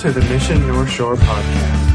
to 0.00 0.10
the 0.10 0.22
Mission 0.30 0.66
North 0.66 0.88
Shore 0.88 1.14
podcast. 1.14 1.86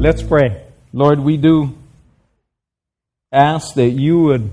Let's 0.00 0.24
pray. 0.24 0.60
Lord, 0.92 1.20
we 1.20 1.36
do 1.36 1.78
ask 3.30 3.74
that 3.74 3.90
you 3.90 4.22
would 4.22 4.50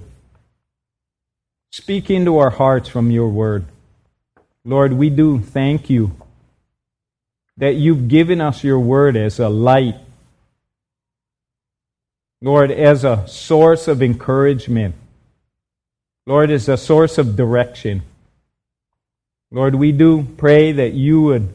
speak 1.71 2.11
into 2.11 2.37
our 2.37 2.51
hearts 2.51 2.89
from 2.89 3.09
your 3.09 3.29
word. 3.29 3.65
Lord, 4.63 4.93
we 4.93 5.09
do 5.09 5.39
thank 5.39 5.89
you 5.89 6.11
that 7.57 7.73
you've 7.73 8.07
given 8.07 8.39
us 8.39 8.63
your 8.63 8.79
word 8.79 9.17
as 9.17 9.39
a 9.39 9.49
light. 9.49 9.95
Lord, 12.39 12.69
as 12.69 13.03
a 13.03 13.27
source 13.27 13.87
of 13.87 14.03
encouragement. 14.03 14.93
Lord, 16.27 16.51
as 16.51 16.69
a 16.69 16.77
source 16.77 17.17
of 17.17 17.35
direction. 17.35 18.03
Lord, 19.53 19.75
we 19.75 19.91
do 19.91 20.23
pray 20.37 20.71
that 20.71 20.93
you 20.93 21.21
would 21.23 21.49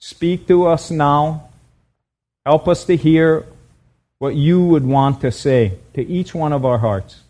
speak 0.00 0.48
to 0.48 0.66
us 0.66 0.90
now. 0.90 1.50
Help 2.44 2.66
us 2.66 2.84
to 2.86 2.96
hear 2.96 3.46
what 4.18 4.34
you 4.34 4.64
would 4.64 4.84
want 4.84 5.20
to 5.20 5.30
say 5.30 5.78
to 5.94 6.04
each 6.04 6.34
one 6.34 6.52
of 6.52 6.64
our 6.64 6.78
hearts. 6.78 7.20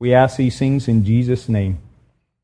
We 0.00 0.14
ask 0.14 0.36
these 0.36 0.58
things 0.58 0.88
in 0.88 1.04
Jesus' 1.04 1.48
name. 1.48 1.78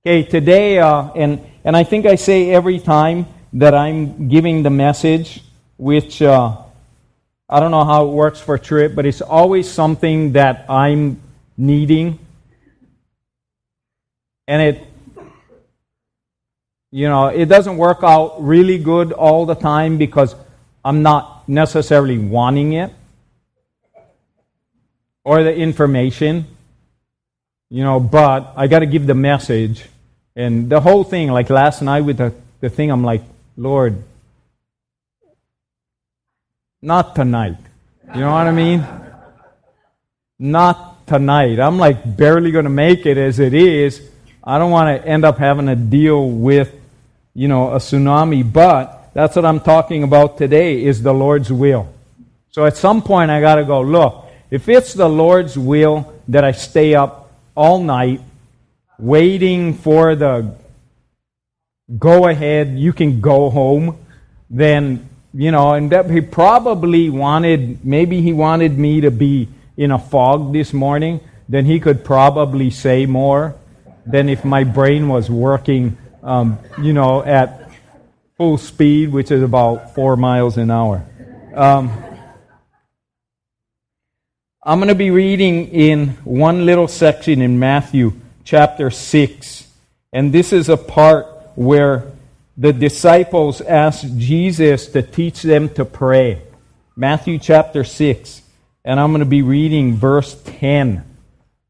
Okay, 0.07 0.23
today, 0.23 0.79
uh, 0.79 1.11
and, 1.17 1.45
and 1.65 1.77
I 1.77 1.83
think 1.83 2.07
I 2.07 2.15
say 2.15 2.51
every 2.51 2.79
time 2.79 3.27
that 3.55 3.75
I'm 3.75 4.29
giving 4.29 4.63
the 4.63 4.71
message, 4.71 5.43
which 5.77 6.23
uh, 6.23 6.57
I 7.49 7.59
don't 7.59 7.73
know 7.73 7.85
how 7.85 8.07
it 8.07 8.13
works 8.13 8.39
for 8.39 8.59
Trip, 8.59 8.95
but 8.95 9.07
it's 9.07 9.23
always 9.23 9.69
something 9.69 10.33
that 10.35 10.67
I'm 10.69 11.21
needing. 11.57 12.21
And 14.47 14.63
it, 14.63 14.88
you 16.91 17.09
know, 17.09 17.27
it 17.27 17.47
doesn't 17.47 17.77
work 17.77 17.99
out 18.03 18.43
really 18.43 18.79
good 18.79 19.13
all 19.13 19.47
the 19.47 19.55
time 19.55 19.99
because 19.99 20.35
I'm 20.85 21.03
not 21.03 21.49
necessarily 21.49 22.19
wanting 22.19 22.73
it 22.73 22.93
or 25.25 25.43
the 25.43 25.55
information, 25.55 26.47
you 27.69 27.85
know, 27.85 28.01
but 28.01 28.55
I 28.57 28.67
got 28.67 28.79
to 28.79 28.87
give 28.87 29.07
the 29.07 29.15
message. 29.15 29.85
And 30.35 30.71
the 30.71 30.81
whole 30.81 31.05
thing, 31.05 31.31
like 31.31 31.51
last 31.51 31.83
night 31.83 32.01
with 32.01 32.17
the, 32.17 32.33
the 32.61 32.71
thing, 32.71 32.91
I'm 32.91 33.05
like, 33.05 33.23
Lord, 33.57 34.03
not 36.81 37.15
tonight. 37.15 37.59
You 38.15 38.21
know 38.21 38.33
what 38.33 38.47
I 38.47 38.53
mean? 38.53 38.87
Not 40.39 41.07
tonight. 41.07 41.59
I'm 41.59 41.77
like 41.77 42.17
barely 42.17 42.51
going 42.51 42.65
to 42.65 42.71
make 42.71 43.05
it 43.05 43.19
as 43.19 43.39
it 43.39 43.53
is. 43.53 44.01
I 44.43 44.59
don't 44.59 44.71
want 44.71 45.03
to 45.03 45.07
end 45.07 45.25
up 45.27 45.37
having 45.37 45.67
to 45.67 45.77
deal 45.77 46.27
with, 46.27 46.73
you 47.39 47.47
know, 47.47 47.71
a 47.71 47.77
tsunami, 47.77 48.43
but 48.43 49.15
that's 49.15 49.37
what 49.37 49.45
I'm 49.45 49.61
talking 49.61 50.03
about 50.03 50.39
today 50.39 50.83
is 50.83 51.03
the 51.03 51.15
Lord's 51.15 51.53
will. 51.53 51.87
So 52.51 52.67
at 52.67 52.77
some 52.77 53.01
point 53.01 53.31
I 53.31 53.41
got 53.41 53.55
to 53.55 53.65
go, 53.65 53.81
look, 53.81 54.27
if 54.51 54.69
it's 54.69 54.93
the 54.93 55.09
Lord's 55.09 55.57
will 55.57 56.13
that 56.27 56.43
I 56.43 56.51
stay 56.51 56.97
up 56.97 57.31
all 57.55 57.81
night 57.81 58.21
waiting 58.99 59.75
for 59.75 60.17
the 60.17 60.53
go 61.97 62.27
ahead, 62.27 62.71
you 62.71 62.93
can 62.93 63.21
go 63.21 63.51
home, 63.51 63.97
then, 64.51 65.09
you 65.33 65.53
know, 65.53 65.75
and 65.75 65.93
that 65.93 66.11
he 66.11 66.21
probably 66.21 67.09
wanted, 67.09 67.85
maybe 67.85 68.21
he 68.21 68.33
wanted 68.33 68.77
me 68.77 69.03
to 69.03 69.13
be 69.13 69.47
in 69.77 69.93
a 69.93 69.99
fog 70.01 70.53
this 70.53 70.73
morning, 70.73 71.21
then 71.49 71.67
he 71.67 71.79
could 71.79 72.05
probably 72.05 72.71
say 72.71 73.07
more 73.07 73.55
than 74.05 74.29
if 74.29 74.45
my 74.45 74.65
brain 74.65 75.07
was 75.07 75.31
working, 75.31 75.97
um, 76.29 76.59
you 76.83 76.93
know, 76.93 77.25
at 77.25 77.71
full 78.37 78.59
speed, 78.59 79.11
which 79.11 79.31
is 79.31 79.43
about 79.43 79.95
four 79.95 80.15
miles 80.15 80.59
an 80.59 80.71
hour. 80.71 81.03
Um, 81.55 81.91
I'm 84.63 84.79
going 84.79 84.89
to 84.89 84.95
be 84.95 85.11
reading 85.11 85.69
in 85.69 86.09
one 86.25 86.67
little 86.67 86.87
section 86.87 87.41
in 87.41 87.59
Matthew 87.59 88.13
chapter 88.45 88.91
6. 88.91 89.67
And 90.13 90.31
this 90.31 90.53
is 90.53 90.69
a 90.69 90.77
part 90.77 91.27
where 91.55 92.05
the 92.59 92.75
disciples 92.75 93.63
asked 93.63 94.19
Jesus 94.19 94.89
to 94.89 95.01
teach 95.01 95.41
them 95.41 95.71
to 95.71 95.87
pray. 95.87 96.43
Matthew 96.95 97.39
chapter 97.39 97.85
6. 97.85 98.43
And 98.85 99.01
I'm 99.01 99.13
going 99.13 99.21
to 99.21 99.27
be 99.27 99.41
reading 99.41 99.97
verse 99.97 100.39
10. 100.45 101.05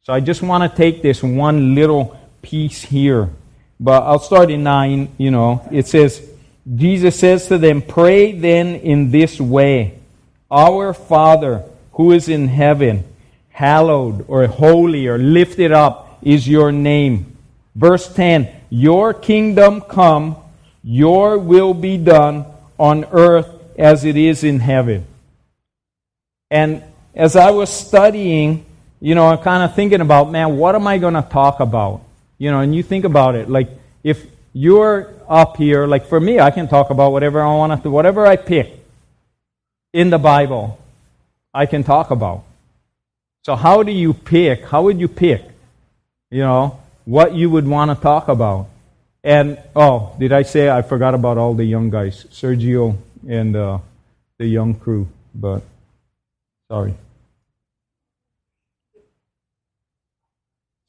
So 0.03 0.13
I 0.13 0.19
just 0.19 0.43
want 0.43 0.69
to 0.69 0.77
take 0.77 1.01
this 1.01 1.23
one 1.23 1.77
little 1.77 2.19
piece 2.43 2.83
here. 2.83 3.31
But 3.81 4.03
I'll 4.03 4.19
start 4.19 4.51
in 4.51 4.63
9. 4.63 5.13
You 5.19 5.31
know, 5.31 5.67
it 5.71 5.87
says, 5.87 6.29
Jesus 6.75 7.19
says 7.19 7.47
to 7.49 7.59
them, 7.59 7.83
Pray 7.83 8.33
then 8.33 8.77
in 8.77 9.11
this 9.11 9.41
way 9.41 9.99
Our 10.51 10.93
Father 10.93 11.65
who 11.93 12.13
is 12.13 12.29
in 12.29 12.49
heaven, 12.49 13.05
hallowed 13.49 14.25
or 14.29 14.47
holy 14.47 15.09
or 15.09 15.19
lifted 15.19 15.73
up 15.73 16.19
is 16.23 16.49
your 16.49 16.71
name. 16.71 17.37
Verse 17.75 18.13
10 18.13 18.49
Your 18.71 19.15
kingdom 19.15 19.81
come, 19.81 20.37
your 20.83 21.39
will 21.39 21.75
be 21.75 21.99
done 21.99 22.47
on 22.79 23.05
earth 23.13 23.49
as 23.77 24.05
it 24.05 24.17
is 24.17 24.45
in 24.45 24.61
heaven. 24.61 25.07
And 26.51 26.83
as 27.15 27.37
I 27.37 27.51
was 27.51 27.71
studying, 27.71 28.65
you 29.01 29.15
know, 29.15 29.29
I'm 29.29 29.39
kind 29.39 29.63
of 29.63 29.75
thinking 29.75 30.01
about, 30.01 30.31
man, 30.31 30.57
what 30.57 30.75
am 30.75 30.87
I 30.87 30.99
going 30.99 31.15
to 31.15 31.23
talk 31.23 31.61
about? 31.61 32.03
You 32.39 32.51
know, 32.51 32.61
and 32.61 32.75
you 32.75 32.83
think 32.83 33.05
about 33.05 33.35
it, 33.35 33.51
like 33.51 33.69
if 34.03 34.25
you're 34.53 35.13
up 35.29 35.57
here, 35.57 35.87
like 35.87 36.07
for 36.07 36.21
me, 36.21 36.41
I 36.41 36.51
can 36.51 36.69
talk 36.69 36.91
about 36.91 37.13
whatever 37.13 37.43
I 37.43 37.55
want 37.55 37.73
to, 37.77 37.83
do, 37.83 37.91
whatever 37.91 38.27
I 38.27 38.37
pick 38.37 38.79
in 39.93 40.11
the 40.11 40.19
Bible, 40.19 40.79
I 41.53 41.67
can 41.67 41.83
talk 41.85 42.11
about. 42.11 42.45
So 43.45 43.57
how 43.57 43.83
do 43.83 43.93
you 43.93 44.15
pick? 44.15 44.65
How 44.65 44.83
would 44.83 45.01
you 45.01 45.09
pick? 45.09 45.43
You 46.31 46.43
know, 46.43 46.79
what 47.05 47.35
you 47.35 47.51
would 47.51 47.67
want 47.67 47.91
to 47.91 48.01
talk 48.01 48.29
about. 48.29 48.69
And 49.25 49.59
oh, 49.75 50.15
did 50.19 50.33
I 50.33 50.43
say 50.43 50.71
I 50.71 50.83
forgot 50.83 51.15
about 51.15 51.39
all 51.39 51.55
the 51.55 51.65
young 51.65 51.91
guys, 51.91 52.27
Sergio 52.31 52.97
and 53.27 53.57
uh, 53.57 53.79
the 54.39 54.47
young 54.47 54.75
crew? 54.75 55.09
But 55.35 55.63
sorry. 56.71 56.95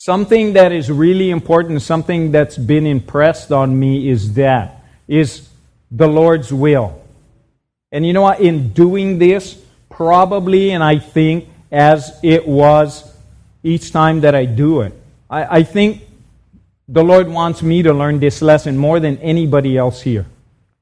Something 0.02 0.54
that 0.54 0.72
is 0.72 0.90
really 0.90 1.30
important, 1.30 1.82
something 1.82 2.32
that's 2.32 2.58
been 2.58 2.88
impressed 2.88 3.52
on 3.52 3.78
me 3.78 4.08
is 4.08 4.36
that, 4.36 4.82
is 5.10 5.50
the 5.92 6.08
Lord's 6.08 6.54
will. 6.54 7.04
And 7.92 8.06
you 8.06 8.14
know 8.14 8.22
what? 8.22 8.40
In 8.40 8.72
doing 8.72 9.20
this, 9.20 9.62
probably, 9.90 10.72
and 10.72 10.82
I 10.82 11.00
think 11.00 11.50
as 11.70 12.18
it 12.24 12.48
was 12.48 13.14
each 13.62 13.92
time 13.92 14.22
that 14.22 14.36
I 14.36 14.46
do 14.46 14.82
it, 14.82 14.94
I, 15.30 15.58
I 15.58 15.64
think 15.64 16.04
the 16.88 17.04
Lord 17.04 17.28
wants 17.28 17.62
me 17.62 17.84
to 17.84 17.94
learn 17.94 18.22
this 18.22 18.42
lesson 18.42 18.78
more 18.78 19.02
than 19.02 19.18
anybody 19.18 19.78
else 19.78 20.02
here. 20.02 20.26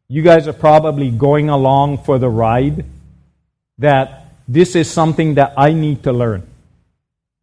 You 0.07 0.21
guys 0.21 0.47
are 0.47 0.53
probably 0.53 1.09
going 1.09 1.49
along 1.49 2.03
for 2.03 2.19
the 2.19 2.29
ride 2.29 2.85
that 3.79 4.27
this 4.47 4.75
is 4.75 4.91
something 4.91 5.33
that 5.35 5.55
I 5.57 5.73
need 5.73 6.03
to 6.03 6.13
learn. 6.13 6.45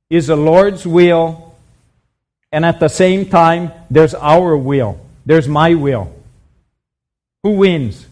Is 0.09 0.29
the 0.29 0.37
Lord's 0.37 0.87
will 0.87 1.51
and 2.55 2.65
at 2.65 2.79
the 2.79 2.87
same 2.87 3.29
time, 3.29 3.73
there's 3.91 4.15
our 4.15 4.57
will. 4.57 5.01
There's 5.27 5.49
my 5.49 5.75
will. 5.75 6.15
Who 7.43 7.57
wins? 7.57 8.07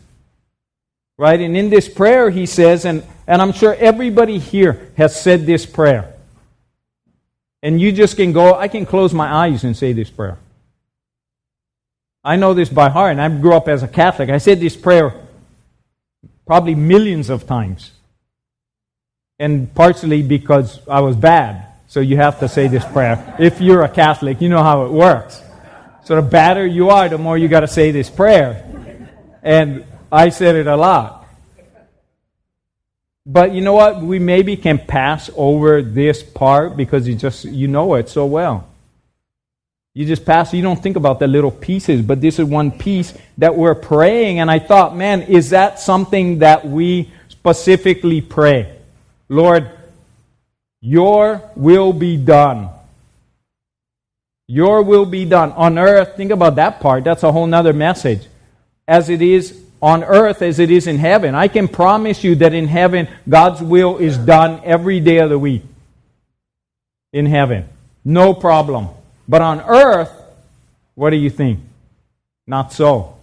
Right? 1.16 1.38
And 1.41 1.56
in 1.56 1.70
this 1.70 1.88
prayer, 1.88 2.28
he 2.28 2.47
says, 2.47 2.84
and, 2.84 3.06
and 3.28 3.41
I'm 3.41 3.52
sure 3.52 3.72
everybody 3.76 4.41
here 4.41 4.91
has 4.97 5.19
said 5.19 5.47
this 5.47 5.64
prayer. 5.64 6.12
And 7.62 7.81
you 7.81 7.92
just 7.92 8.16
can 8.16 8.32
go, 8.32 8.56
I 8.56 8.66
can 8.66 8.84
close 8.84 9.14
my 9.14 9.32
eyes 9.32 9.62
and 9.62 9.76
say 9.76 9.92
this 9.92 10.10
prayer. 10.10 10.38
I 12.25 12.34
know 12.34 12.52
this 12.52 12.69
by 12.69 12.88
heart, 12.88 13.12
and 13.12 13.22
I 13.22 13.28
grew 13.28 13.55
up 13.55 13.69
as 13.69 13.84
a 13.84 13.88
Catholic. 13.88 14.28
I 14.28 14.38
said 14.38 14.58
this 14.58 14.76
prayer 14.76 15.14
probably 16.49 16.75
millions 16.75 17.31
of 17.31 17.46
times. 17.46 17.93
And 19.38 19.72
partially 19.72 20.22
because 20.22 20.81
I 20.88 20.99
was 20.99 21.14
bad. 21.14 21.71
So 21.92 22.00
you 22.00 22.16
have 22.16 22.40
to 22.40 22.48
say 22.48 22.68
this 22.68 22.86
prayer. 22.86 23.36
If 23.38 23.60
you're 23.60 23.82
a 23.82 23.88
Catholic, 23.88 24.40
you 24.40 24.48
know 24.48 24.62
how 24.62 24.86
it 24.86 24.90
works. 24.90 25.42
So 26.04 26.16
the 26.16 26.22
badder 26.22 26.66
you 26.66 26.88
are, 26.88 27.06
the 27.06 27.18
more 27.18 27.36
you 27.36 27.48
got 27.48 27.60
to 27.60 27.68
say 27.68 27.90
this 27.90 28.08
prayer. 28.08 28.64
And 29.42 29.84
I 30.10 30.30
said 30.30 30.56
it 30.56 30.66
a 30.66 30.74
lot. 30.74 31.28
But 33.26 33.52
you 33.52 33.60
know 33.60 33.74
what? 33.74 34.00
We 34.00 34.18
maybe 34.18 34.56
can 34.56 34.78
pass 34.78 35.28
over 35.36 35.82
this 35.82 36.22
part 36.22 36.78
because 36.78 37.06
you 37.06 37.14
just 37.14 37.44
you 37.44 37.68
know 37.68 37.92
it 37.96 38.08
so 38.08 38.24
well. 38.24 38.70
You 39.92 40.06
just 40.06 40.24
pass, 40.24 40.54
you 40.54 40.62
don't 40.62 40.82
think 40.82 40.96
about 40.96 41.18
the 41.18 41.26
little 41.26 41.50
pieces, 41.50 42.00
but 42.00 42.22
this 42.22 42.38
is 42.38 42.46
one 42.46 42.70
piece 42.70 43.12
that 43.36 43.54
we're 43.54 43.74
praying. 43.74 44.40
And 44.40 44.50
I 44.50 44.60
thought, 44.60 44.96
man, 44.96 45.20
is 45.20 45.50
that 45.50 45.78
something 45.78 46.38
that 46.38 46.66
we 46.66 47.10
specifically 47.28 48.22
pray? 48.22 48.78
Lord, 49.28 49.70
your 50.82 51.40
will 51.56 51.94
be 51.94 52.19
done. 52.19 52.69
Your 54.49 54.82
will 54.82 55.06
be 55.06 55.25
done 55.25 55.52
on 55.52 55.79
earth. 55.79 56.17
Think 56.17 56.32
about 56.32 56.56
that 56.56 56.81
part. 56.81 57.05
That's 57.05 57.23
a 57.23 57.32
whole 57.32 57.46
nother 57.46 57.73
message. 57.73 58.26
as 58.87 59.08
it 59.08 59.23
is 59.23 59.58
on 59.81 60.05
earth 60.05 60.43
as 60.43 60.58
it 60.58 60.70
is 60.70 60.87
in 60.87 60.99
heaven. 60.99 61.34
I 61.34 61.49
can 61.49 61.67
promise 61.67 62.23
you 62.23 62.34
that 62.37 62.55
in 62.55 62.69
heaven, 62.69 63.08
God's 63.29 63.61
will 63.61 63.99
is 63.99 64.17
done 64.19 64.61
every 64.64 65.00
day 65.00 65.19
of 65.19 65.31
the 65.31 65.38
week. 65.38 65.62
In 67.12 67.26
heaven. 67.26 67.69
No 68.05 68.35
problem. 68.35 68.88
But 69.28 69.43
on 69.43 69.61
earth, 69.61 70.12
what 70.94 71.11
do 71.11 71.17
you 71.17 71.31
think? 71.31 71.61
Not 72.46 72.73
so. 72.73 73.17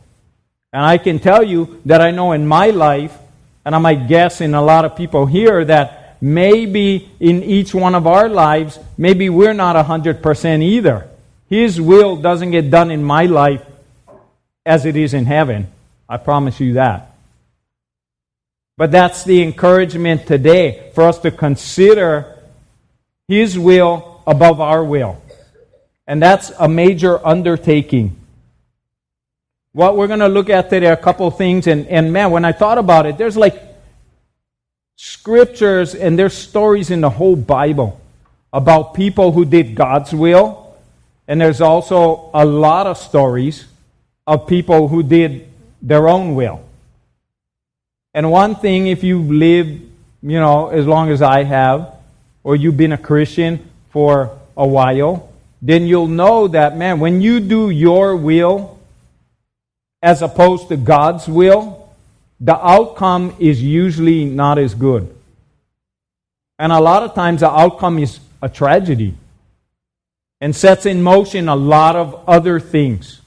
And 0.72 0.84
I 0.84 0.98
can 0.98 1.20
tell 1.20 1.44
you 1.44 1.82
that 1.86 2.02
I 2.02 2.12
know 2.12 2.32
in 2.34 2.48
my 2.48 2.70
life, 2.72 3.18
and 3.66 3.76
I 3.76 3.80
might 3.80 4.08
guess 4.08 4.42
in 4.42 4.54
a 4.54 4.62
lot 4.62 4.86
of 4.86 4.96
people 4.96 5.26
here, 5.26 5.66
that 5.66 5.99
maybe 6.22 7.10
in 7.20 7.44
each 7.44 7.74
one 7.74 7.96
of 7.96 8.08
our 8.08 8.30
lives, 8.30 8.80
maybe 8.98 9.30
we're 9.30 9.54
not 9.54 9.76
100% 9.76 10.64
either. 10.64 11.10
His 11.50 11.80
will 11.80 12.16
doesn't 12.18 12.52
get 12.52 12.70
done 12.70 12.92
in 12.92 13.04
my 13.04 13.26
life 13.26 13.66
as 14.66 14.86
it 14.86 14.96
is 14.96 15.14
in 15.14 15.26
heaven. 15.26 15.68
I 16.08 16.18
promise 16.18 16.60
you 16.60 16.74
that. 16.74 17.16
But 18.78 18.92
that's 18.92 19.24
the 19.24 19.42
encouragement 19.42 20.26
today 20.26 20.92
for 20.94 21.04
us 21.04 21.20
to 21.20 21.32
consider 21.32 22.38
His 23.28 23.60
will 23.60 24.22
above 24.26 24.62
our 24.62 24.84
will. 24.84 25.22
And 26.08 26.22
that's 26.22 26.52
a 26.58 26.70
major 26.70 27.26
undertaking. 27.26 28.16
What 29.74 29.98
we're 29.98 30.08
going 30.08 30.20
to 30.20 30.28
look 30.28 30.50
at 30.50 30.70
today 30.70 30.88
are 30.88 30.94
a 30.94 30.98
couple 30.98 31.28
of 31.28 31.38
things. 31.38 31.68
And, 31.68 31.88
and 31.88 32.12
man, 32.14 32.32
when 32.32 32.46
I 32.46 32.52
thought 32.52 32.78
about 32.78 33.06
it, 33.06 33.18
there's 33.18 33.38
like 33.38 33.69
scriptures 35.02 35.96
and 35.96 36.20
there's 36.20 36.34
stories 36.34 36.92
in 36.92 37.00
the 37.00 37.10
whole 37.10 37.38
Bible 37.38 38.02
about 38.52 38.96
people 38.96 39.32
who 39.32 39.46
did 39.46 39.74
God's 39.74 40.14
will. 40.14 40.76
And 41.26 41.40
there's 41.40 41.62
also 41.62 42.30
a 42.34 42.44
lot 42.44 42.86
of 42.86 42.98
stories 42.98 43.66
of 44.28 44.46
people 44.46 44.90
who 44.90 45.02
did 45.02 45.48
their 45.82 46.10
own 46.10 46.36
will. 46.36 46.62
And 48.14 48.30
one 48.30 48.56
thing, 48.56 48.88
if 48.88 49.02
you've 49.02 49.32
lived, 49.32 49.84
you 50.22 50.38
know, 50.38 50.68
as 50.68 50.86
long 50.86 51.12
as 51.12 51.22
I 51.22 51.44
have, 51.44 51.94
or 52.44 52.58
you've 52.58 52.76
been 52.76 52.92
a 52.92 52.98
Christian 52.98 53.70
for 53.92 54.38
a 54.58 54.68
while, 54.68 55.32
then 55.62 55.86
you'll 55.86 56.08
know 56.08 56.50
that, 56.50 56.76
man, 56.76 57.00
when 57.00 57.22
you 57.22 57.40
do 57.40 57.70
your 57.70 58.18
will 58.18 58.78
as 60.02 60.22
opposed 60.22 60.68
to 60.68 60.76
God's 60.76 61.26
will, 61.26 61.79
the 62.40 62.56
outcome 62.56 63.36
is 63.40 63.62
usually 63.62 64.26
not 64.26 64.58
as 64.58 64.74
good. 64.74 65.16
And 66.58 66.72
a 66.72 66.80
lot 66.80 67.04
of 67.04 67.14
times 67.14 67.42
the 67.42 67.50
outcome 67.50 68.00
is 68.00 68.20
a 68.42 68.50
tragedy 68.50 69.16
and 70.42 70.56
sets 70.56 70.86
in 70.86 71.02
motion 71.02 71.50
a 71.50 71.56
lot 71.56 71.96
of 71.96 72.28
other 72.28 72.60
things, 72.60 73.22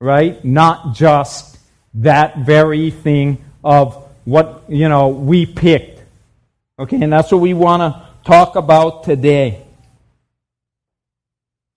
right? 0.00 0.44
Not 0.44 0.94
just 0.94 1.58
that 1.94 2.38
very 2.38 2.90
thing 2.90 3.42
of 3.62 3.94
what, 4.24 4.64
you 4.68 4.88
know, 4.88 5.08
we 5.08 5.46
picked. 5.46 6.02
Okay, 6.78 7.00
and 7.02 7.12
that's 7.12 7.30
what 7.30 7.40
we 7.40 7.54
want 7.54 7.80
to 7.80 8.08
talk 8.24 8.56
about 8.56 9.04
today. 9.04 9.62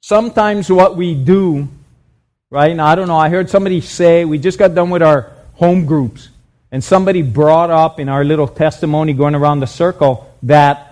Sometimes 0.01 0.69
what 0.71 0.95
we 0.95 1.13
do, 1.13 1.67
right? 2.49 2.75
Now, 2.75 2.87
I 2.87 2.95
don't 2.95 3.07
know, 3.07 3.17
I 3.17 3.29
heard 3.29 3.49
somebody 3.49 3.81
say, 3.81 4.25
we 4.25 4.37
just 4.37 4.57
got 4.57 4.73
done 4.73 4.89
with 4.89 5.01
our 5.01 5.31
home 5.53 5.85
groups, 5.85 6.29
and 6.71 6.83
somebody 6.83 7.21
brought 7.21 7.69
up 7.69 7.99
in 7.99 8.09
our 8.09 8.23
little 8.23 8.47
testimony 8.47 9.13
going 9.13 9.35
around 9.35 9.59
the 9.59 9.67
circle 9.67 10.33
that 10.43 10.87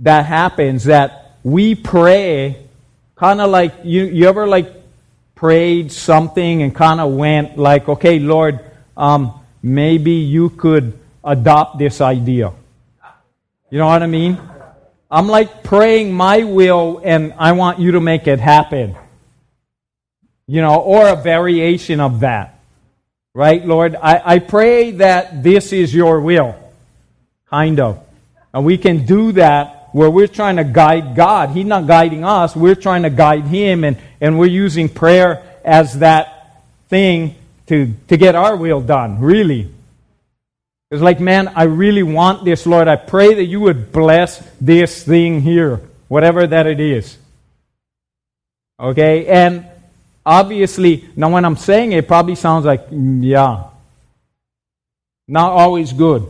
that 0.00 0.26
happens, 0.26 0.84
that 0.84 1.36
we 1.42 1.74
pray 1.74 2.56
kind 3.14 3.40
of 3.40 3.50
like, 3.50 3.74
you, 3.82 4.04
you 4.04 4.28
ever 4.28 4.46
like 4.46 4.72
prayed 5.34 5.90
something 5.90 6.62
and 6.62 6.74
kind 6.74 7.00
of 7.00 7.12
went 7.12 7.56
like, 7.56 7.88
okay, 7.88 8.18
Lord, 8.18 8.60
um, 8.96 9.32
maybe 9.62 10.12
you 10.12 10.50
could 10.50 10.98
adopt 11.24 11.78
this 11.78 12.00
idea. 12.00 12.52
You 13.70 13.78
know 13.78 13.86
what 13.86 14.02
I 14.02 14.06
mean? 14.06 14.38
I'm 15.10 15.28
like 15.28 15.64
praying 15.64 16.12
my 16.12 16.44
will 16.44 17.00
and 17.04 17.32
I 17.38 17.52
want 17.52 17.78
you 17.78 17.92
to 17.92 18.00
make 18.00 18.26
it 18.26 18.38
happen. 18.38 18.96
You 20.46 20.60
know, 20.60 20.76
or 20.76 21.08
a 21.08 21.16
variation 21.16 22.00
of 22.00 22.20
that. 22.20 22.55
Right, 23.36 23.66
Lord? 23.66 23.96
I, 23.96 24.22
I 24.24 24.38
pray 24.38 24.92
that 24.92 25.42
this 25.42 25.74
is 25.74 25.94
your 25.94 26.22
will. 26.22 26.56
Kind 27.50 27.80
of. 27.80 28.02
And 28.54 28.64
we 28.64 28.78
can 28.78 29.04
do 29.04 29.32
that 29.32 29.90
where 29.92 30.10
we're 30.10 30.26
trying 30.26 30.56
to 30.56 30.64
guide 30.64 31.14
God. 31.14 31.50
He's 31.50 31.66
not 31.66 31.86
guiding 31.86 32.24
us, 32.24 32.56
we're 32.56 32.74
trying 32.74 33.02
to 33.02 33.10
guide 33.10 33.44
Him, 33.44 33.84
and, 33.84 33.98
and 34.22 34.38
we're 34.38 34.46
using 34.46 34.88
prayer 34.88 35.42
as 35.66 35.98
that 35.98 36.62
thing 36.88 37.34
to, 37.66 37.92
to 38.08 38.16
get 38.16 38.34
our 38.34 38.56
will 38.56 38.80
done, 38.80 39.20
really. 39.20 39.70
It's 40.90 41.02
like, 41.02 41.20
man, 41.20 41.48
I 41.48 41.64
really 41.64 42.04
want 42.04 42.42
this, 42.46 42.64
Lord. 42.64 42.88
I 42.88 42.96
pray 42.96 43.34
that 43.34 43.44
you 43.44 43.60
would 43.60 43.92
bless 43.92 44.38
this 44.62 45.04
thing 45.04 45.42
here, 45.42 45.82
whatever 46.08 46.46
that 46.46 46.66
it 46.66 46.80
is. 46.80 47.18
Okay? 48.80 49.26
And 49.26 49.66
obviously, 50.26 51.08
now 51.14 51.30
when 51.30 51.44
I'm 51.44 51.56
saying 51.56 51.92
it, 51.92 51.98
it 51.98 52.08
probably 52.08 52.34
sounds 52.34 52.66
like, 52.66 52.90
mm, 52.90 53.24
yeah, 53.24 53.70
not 55.28 55.52
always 55.52 55.92
good. 55.92 56.26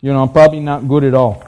You 0.00 0.12
know, 0.12 0.28
probably 0.28 0.60
not 0.60 0.86
good 0.86 1.02
at 1.02 1.14
all. 1.14 1.44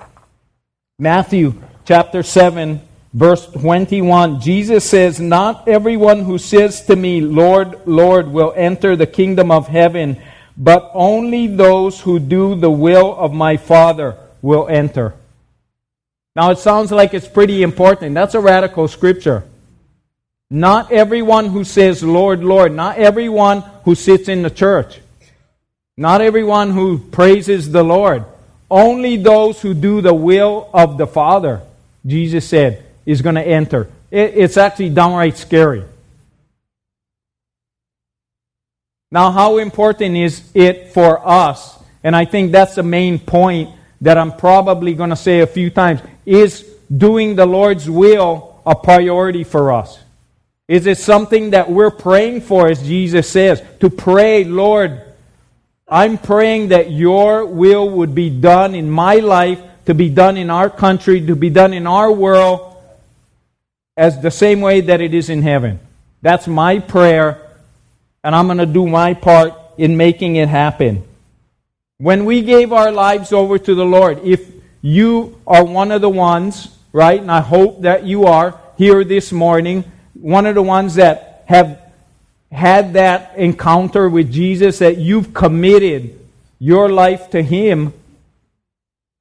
Matthew 0.99 1.55
chapter 1.85 2.23
7, 2.23 2.81
verse 3.15 3.47
21, 3.47 4.41
Jesus 4.41 4.89
says, 4.89 5.21
Not 5.21 5.69
everyone 5.69 6.25
who 6.25 6.37
says 6.39 6.85
to 6.87 6.97
me, 6.97 7.21
Lord, 7.21 7.87
Lord, 7.87 8.29
will 8.29 8.53
enter 8.57 8.97
the 8.97 9.07
kingdom 9.07 9.51
of 9.51 9.69
heaven, 9.69 10.21
but 10.57 10.91
only 10.95 11.47
those 11.47 12.01
who 12.01 12.19
do 12.19 12.55
the 12.55 12.71
will 12.71 13.15
of 13.17 13.33
my 13.33 13.57
Father 13.57 14.17
will 14.43 14.67
enter. 14.69 15.15
Now, 16.35 16.51
it 16.51 16.59
sounds 16.59 16.91
like 16.91 17.15
it's 17.15 17.29
pretty 17.29 17.63
important. 17.63 18.15
That's 18.15 18.35
a 18.35 18.41
radical 18.41 18.89
scripture. 18.89 19.45
Not 20.51 20.91
everyone 20.91 21.47
who 21.47 21.63
says, 21.63 22.03
Lord, 22.03 22.43
Lord, 22.43 22.73
not 22.73 22.99
everyone 22.99 23.63
who 23.85 23.95
sits 23.95 24.29
in 24.29 24.43
the 24.43 24.51
church, 24.51 25.01
not 25.97 26.21
everyone 26.21 26.71
who 26.71 26.99
praises 26.99 27.71
the 27.71 27.85
Lord, 27.85 28.25
only 28.69 29.17
those 29.17 29.61
who 29.61 29.75
do 29.75 30.01
the 30.01 30.15
will 30.15 30.69
of 30.75 30.99
the 30.99 31.07
Father, 31.07 31.61
Jesus 32.05 32.49
said, 32.49 32.85
is 33.07 33.23
going 33.23 33.37
to 33.37 33.47
enter. 33.47 33.89
It, 34.11 34.33
it's 34.35 34.57
actually 34.57 34.91
downright 34.91 35.37
scary. 35.37 35.85
Now, 39.13 39.31
how 39.31 39.59
important 39.59 40.17
is 40.17 40.51
it 40.55 40.93
for 40.93 41.27
us? 41.27 41.79
And 42.03 42.15
I 42.15 42.25
think 42.25 42.53
that's 42.53 42.77
the 42.77 42.83
main 42.83 43.19
point 43.19 43.71
that 44.01 44.17
I'm 44.17 44.33
probably 44.33 44.95
going 44.95 45.11
to 45.11 45.17
say 45.17 45.41
a 45.41 45.47
few 45.47 45.71
times. 45.71 46.01
Is 46.25 46.63
doing 46.97 47.35
the 47.35 47.47
Lord's 47.47 47.91
will 47.91 48.61
a 48.65 48.75
priority 48.75 49.45
for 49.45 49.73
us? 49.73 49.99
Is 50.71 50.87
it 50.87 50.99
something 50.99 51.51
that 51.51 51.69
we're 51.69 51.91
praying 51.91 52.43
for, 52.43 52.69
as 52.69 52.81
Jesus 52.81 53.29
says? 53.29 53.61
To 53.81 53.91
pray, 53.91 54.45
Lord, 54.45 55.03
I'm 55.89 56.17
praying 56.17 56.69
that 56.69 56.93
your 56.93 57.45
will 57.45 57.91
would 57.91 58.15
be 58.15 58.31
done 58.31 58.77
in 58.77 58.89
my 58.89 59.17
life, 59.17 59.61
to 59.87 59.95
be 59.95 60.11
done 60.11 60.37
in 60.37 60.49
our 60.49 60.71
country, 60.71 61.27
to 61.27 61.35
be 61.35 61.51
done 61.51 61.75
in 61.75 61.89
our 61.89 62.13
world, 62.13 62.77
as 63.97 64.23
the 64.23 64.31
same 64.31 64.61
way 64.61 64.81
that 64.83 65.01
it 65.01 65.13
is 65.13 65.29
in 65.29 65.43
heaven. 65.43 65.81
That's 66.23 66.47
my 66.47 66.79
prayer, 66.79 67.51
and 68.23 68.33
I'm 68.33 68.47
going 68.47 68.59
to 68.59 68.67
do 68.67 68.87
my 68.87 69.15
part 69.15 69.55
in 69.77 69.97
making 69.97 70.37
it 70.37 70.49
happen. 70.49 71.03
When 71.99 72.25
we 72.25 72.43
gave 72.43 72.73
our 72.73 72.93
lives 72.93 73.33
over 73.33 73.59
to 73.59 73.75
the 73.75 73.85
Lord, 73.85 74.21
if 74.23 74.49
you 74.83 75.37
are 75.49 75.65
one 75.65 75.91
of 75.91 76.01
the 76.01 76.09
ones, 76.09 76.69
right, 76.93 77.21
and 77.21 77.29
I 77.29 77.41
hope 77.41 77.83
that 77.83 78.05
you 78.05 78.27
are 78.27 78.57
here 78.79 79.03
this 79.03 79.33
morning, 79.33 79.83
one 80.21 80.47
of 80.47 80.55
the 80.55 80.63
ones 80.63 80.97
that 80.97 81.45
have 81.47 81.81
had 82.53 82.95
that 82.95 83.37
encounter 83.37 84.09
with 84.09 84.33
Jesus, 84.33 84.79
that 84.79 84.99
you've 84.99 85.33
committed 85.33 86.19
your 86.59 86.89
life 86.89 87.31
to 87.31 87.43
Him, 87.43 87.93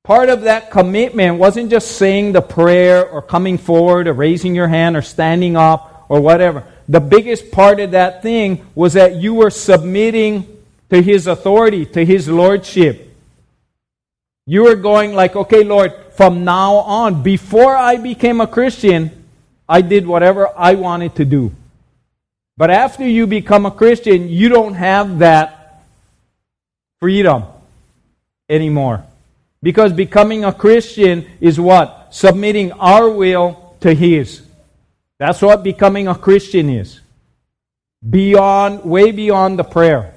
Part 0.10 0.30
of 0.30 0.42
that 0.42 0.72
commitment 0.72 1.38
wasn't 1.38 1.70
just 1.70 1.98
saying 1.98 2.32
the 2.32 2.42
prayer 2.42 3.08
or 3.08 3.22
coming 3.22 3.60
forward 3.60 4.08
or 4.08 4.14
raising 4.14 4.56
your 4.56 4.68
hand 4.68 4.98
or 4.98 5.04
standing 5.04 5.56
up 5.56 6.08
or 6.10 6.20
whatever. 6.20 6.64
The 6.88 7.00
biggest 7.00 7.52
part 7.52 7.80
of 7.80 7.92
that 7.92 8.24
thing 8.24 8.66
was 8.74 8.94
that 8.94 9.18
you 9.18 9.36
were 9.36 9.52
submitting 9.52 10.48
to 10.90 11.00
His 11.02 11.28
authority, 11.28 11.86
to 11.86 12.04
His 12.04 12.28
lordship. 12.28 13.16
You 14.48 14.64
were 14.64 14.76
going 14.76 15.14
like, 15.14 15.36
okay, 15.36 15.64
Lord, 15.64 15.94
from 16.14 16.44
now 16.44 16.78
on, 16.78 17.22
before 17.22 17.76
I 17.76 17.98
became 17.98 18.42
a 18.42 18.48
Christian, 18.48 19.19
I 19.70 19.82
did 19.82 20.08
whatever 20.08 20.50
I 20.58 20.74
wanted 20.74 21.16
to 21.16 21.26
do. 21.26 21.52
But 22.58 22.72
after 22.72 23.08
you 23.08 23.28
become 23.28 23.68
a 23.68 23.72
Christian, 23.72 24.28
you 24.28 24.50
don't 24.50 24.74
have 24.74 25.20
that 25.20 25.84
freedom 27.00 27.44
anymore. 28.50 29.06
Because 29.62 29.94
becoming 29.94 30.44
a 30.44 30.52
Christian 30.52 31.26
is 31.40 31.60
what? 31.60 32.08
Submitting 32.10 32.72
our 32.74 33.10
will 33.10 33.76
to 33.82 33.94
His. 33.94 34.42
That's 35.20 35.42
what 35.42 35.64
becoming 35.64 36.08
a 36.08 36.16
Christian 36.16 36.70
is. 36.70 37.00
Beyond, 38.10 38.84
way 38.84 39.12
beyond 39.12 39.60
the 39.60 39.64
prayer. 39.64 40.14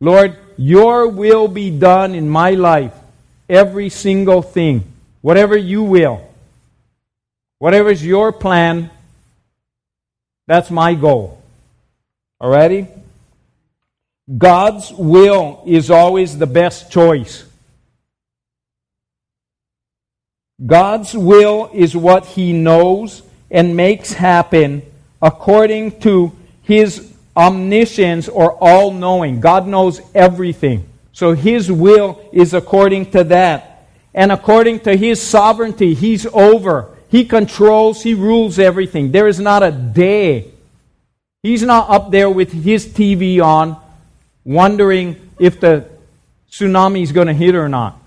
Lord, 0.00 0.36
your 0.56 1.08
will 1.08 1.46
be 1.46 1.70
done 1.70 2.14
in 2.14 2.28
my 2.28 2.50
life. 2.50 2.94
Every 3.48 3.90
single 3.90 4.42
thing. 4.42 4.84
Whatever 5.20 5.56
you 5.56 5.82
will. 5.82 6.29
Whatever 7.60 7.90
is 7.90 8.04
your 8.04 8.32
plan, 8.32 8.90
that's 10.46 10.70
my 10.70 10.94
goal. 10.94 11.42
Alrighty? 12.40 12.88
God's 14.38 14.90
will 14.90 15.62
is 15.66 15.90
always 15.90 16.38
the 16.38 16.46
best 16.46 16.90
choice. 16.90 17.44
God's 20.64 21.14
will 21.14 21.70
is 21.74 21.94
what 21.94 22.24
He 22.24 22.54
knows 22.54 23.22
and 23.50 23.76
makes 23.76 24.14
happen 24.14 24.80
according 25.20 26.00
to 26.00 26.32
His 26.62 27.12
omniscience 27.36 28.26
or 28.30 28.52
all 28.52 28.90
knowing. 28.90 29.38
God 29.38 29.66
knows 29.66 30.00
everything. 30.14 30.88
So 31.12 31.34
His 31.34 31.70
will 31.70 32.26
is 32.32 32.54
according 32.54 33.10
to 33.10 33.24
that. 33.24 33.86
And 34.14 34.32
according 34.32 34.80
to 34.80 34.96
His 34.96 35.20
sovereignty, 35.20 35.92
He's 35.92 36.24
over. 36.24 36.96
He 37.10 37.24
controls, 37.24 38.02
He 38.02 38.14
rules 38.14 38.58
everything. 38.58 39.10
There 39.10 39.26
is 39.26 39.40
not 39.40 39.62
a 39.62 39.70
day. 39.70 40.50
He's 41.42 41.62
not 41.62 41.90
up 41.90 42.10
there 42.10 42.30
with 42.30 42.52
His 42.52 42.86
TV 42.86 43.42
on, 43.42 43.76
wondering 44.44 45.30
if 45.38 45.60
the 45.60 45.88
tsunami 46.50 47.02
is 47.02 47.12
going 47.12 47.26
to 47.26 47.34
hit 47.34 47.54
or 47.54 47.68
not. 47.68 47.98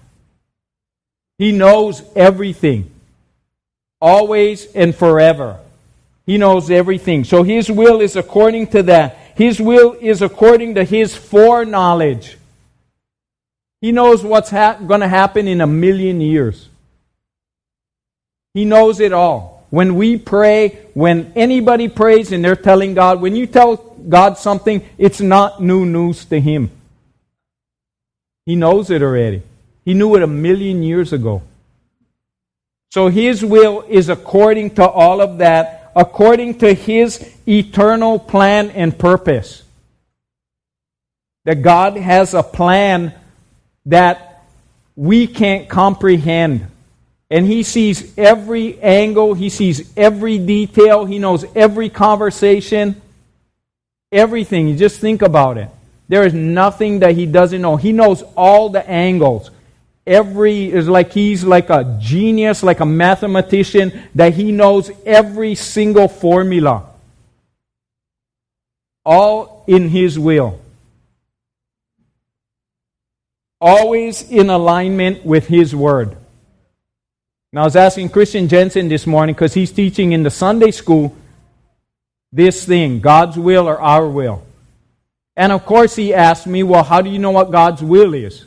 He 1.37 1.51
knows 1.51 2.01
everything, 2.15 2.91
always 3.99 4.65
and 4.73 4.95
forever. 4.95 5.59
He 6.25 6.37
knows 6.37 6.71
everything. 6.71 7.25
So 7.25 7.43
His 7.43 7.69
will 7.69 7.99
is 7.99 8.15
according 8.15 8.67
to 8.67 8.83
that. 8.83 9.17
His 9.35 9.59
will 9.59 9.97
is 9.99 10.21
according 10.21 10.75
to 10.75 10.83
His 10.85 11.15
foreknowledge. 11.15 12.37
He 13.81 13.91
knows 13.91 14.23
what's 14.23 14.49
ha- 14.49 14.75
going 14.75 15.01
to 15.01 15.09
happen 15.09 15.45
in 15.45 15.59
a 15.59 15.67
million 15.67 16.21
years. 16.21 16.69
He 18.53 18.65
knows 18.65 18.99
it 18.99 19.13
all. 19.13 19.65
When 19.69 19.95
we 19.95 20.17
pray, 20.17 20.87
when 20.93 21.33
anybody 21.35 21.87
prays 21.87 22.31
and 22.31 22.45
they're 22.45 22.55
telling 22.55 22.93
God, 22.93 23.21
when 23.21 23.35
you 23.35 23.47
tell 23.47 23.77
God 23.77 24.37
something, 24.37 24.87
it's 24.99 25.19
not 25.19 25.61
new 25.61 25.85
news 25.85 26.25
to 26.25 26.39
Him. 26.39 26.69
He 28.45 28.55
knows 28.55 28.91
it 28.91 29.01
already. 29.01 29.41
He 29.83 29.93
knew 29.93 30.15
it 30.15 30.21
a 30.21 30.27
million 30.27 30.83
years 30.83 31.11
ago. 31.11 31.41
So 32.91 33.07
His 33.07 33.43
will 33.43 33.83
is 33.89 34.09
according 34.09 34.75
to 34.75 34.87
all 34.87 35.21
of 35.21 35.39
that, 35.39 35.91
according 35.95 36.59
to 36.59 36.73
His 36.73 37.27
eternal 37.47 38.19
plan 38.19 38.69
and 38.69 38.95
purpose. 38.95 39.63
That 41.45 41.63
God 41.63 41.97
has 41.97 42.35
a 42.35 42.43
plan 42.43 43.13
that 43.87 44.43
we 44.95 45.25
can't 45.25 45.67
comprehend. 45.67 46.67
And 47.33 47.45
He 47.47 47.63
sees 47.63 48.17
every 48.17 48.79
angle, 48.79 49.33
He 49.33 49.49
sees 49.49 49.91
every 49.97 50.37
detail, 50.37 51.05
He 51.05 51.17
knows 51.17 51.43
every 51.55 51.89
conversation, 51.89 53.01
everything. 54.11 54.67
You 54.67 54.77
just 54.77 55.01
think 55.01 55.21
about 55.21 55.57
it. 55.57 55.69
There 56.07 56.25
is 56.25 56.33
nothing 56.33 56.99
that 56.99 57.15
He 57.15 57.25
doesn't 57.25 57.61
know. 57.61 57.75
He 57.75 57.91
knows 57.91 58.21
all 58.37 58.69
the 58.69 58.87
angles 58.87 59.49
every 60.05 60.71
is 60.71 60.87
like 60.87 61.11
he's 61.11 61.43
like 61.43 61.69
a 61.69 61.97
genius, 61.99 62.63
like 62.63 62.79
a 62.79 62.85
mathematician, 62.85 64.03
that 64.15 64.33
he 64.33 64.51
knows 64.51 64.91
every 65.05 65.55
single 65.55 66.07
formula. 66.07 66.89
All 69.05 69.63
in 69.67 69.89
his 69.89 70.17
will. 70.17 70.59
Always 73.59 74.29
in 74.29 74.49
alignment 74.49 75.25
with 75.25 75.47
his 75.47 75.75
word. 75.75 76.17
Now, 77.53 77.61
I 77.61 77.65
was 77.65 77.75
asking 77.75 78.09
Christian 78.09 78.47
Jensen 78.47 78.87
this 78.87 79.05
morning 79.05 79.35
because 79.35 79.53
he's 79.53 79.71
teaching 79.71 80.11
in 80.11 80.23
the 80.23 80.31
Sunday 80.31 80.71
school 80.71 81.15
this 82.31 82.65
thing 82.65 82.99
God's 82.99 83.37
will 83.37 83.67
or 83.67 83.79
our 83.79 84.09
will. 84.09 84.43
And 85.37 85.51
of 85.51 85.63
course, 85.63 85.95
he 85.95 86.15
asked 86.15 86.47
me, 86.47 86.63
Well, 86.63 86.83
how 86.83 87.03
do 87.03 87.11
you 87.11 87.19
know 87.19 87.29
what 87.29 87.51
God's 87.51 87.83
will 87.83 88.15
is? 88.15 88.45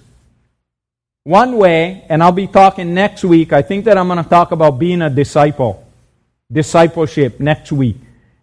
One 1.22 1.56
way, 1.56 2.04
and 2.08 2.20
I'll 2.20 2.32
be 2.32 2.48
talking 2.48 2.94
next 2.94 3.22
week, 3.22 3.52
I 3.52 3.62
think 3.62 3.84
that 3.84 3.96
I'm 3.96 4.08
going 4.08 4.22
to 4.22 4.28
talk 4.28 4.50
about 4.50 4.80
being 4.80 5.02
a 5.02 5.10
disciple, 5.10 5.86
discipleship 6.50 7.38
next 7.38 7.70
week. 7.70 7.98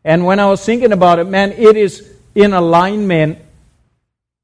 And 0.06 0.24
when 0.24 0.40
I 0.40 0.46
was 0.46 0.66
thinking 0.66 0.94
about 0.94 1.20
it, 1.20 1.26
man, 1.26 1.52
it 1.52 1.76
is 1.76 2.10
in 2.36 2.54
alignment, 2.54 3.38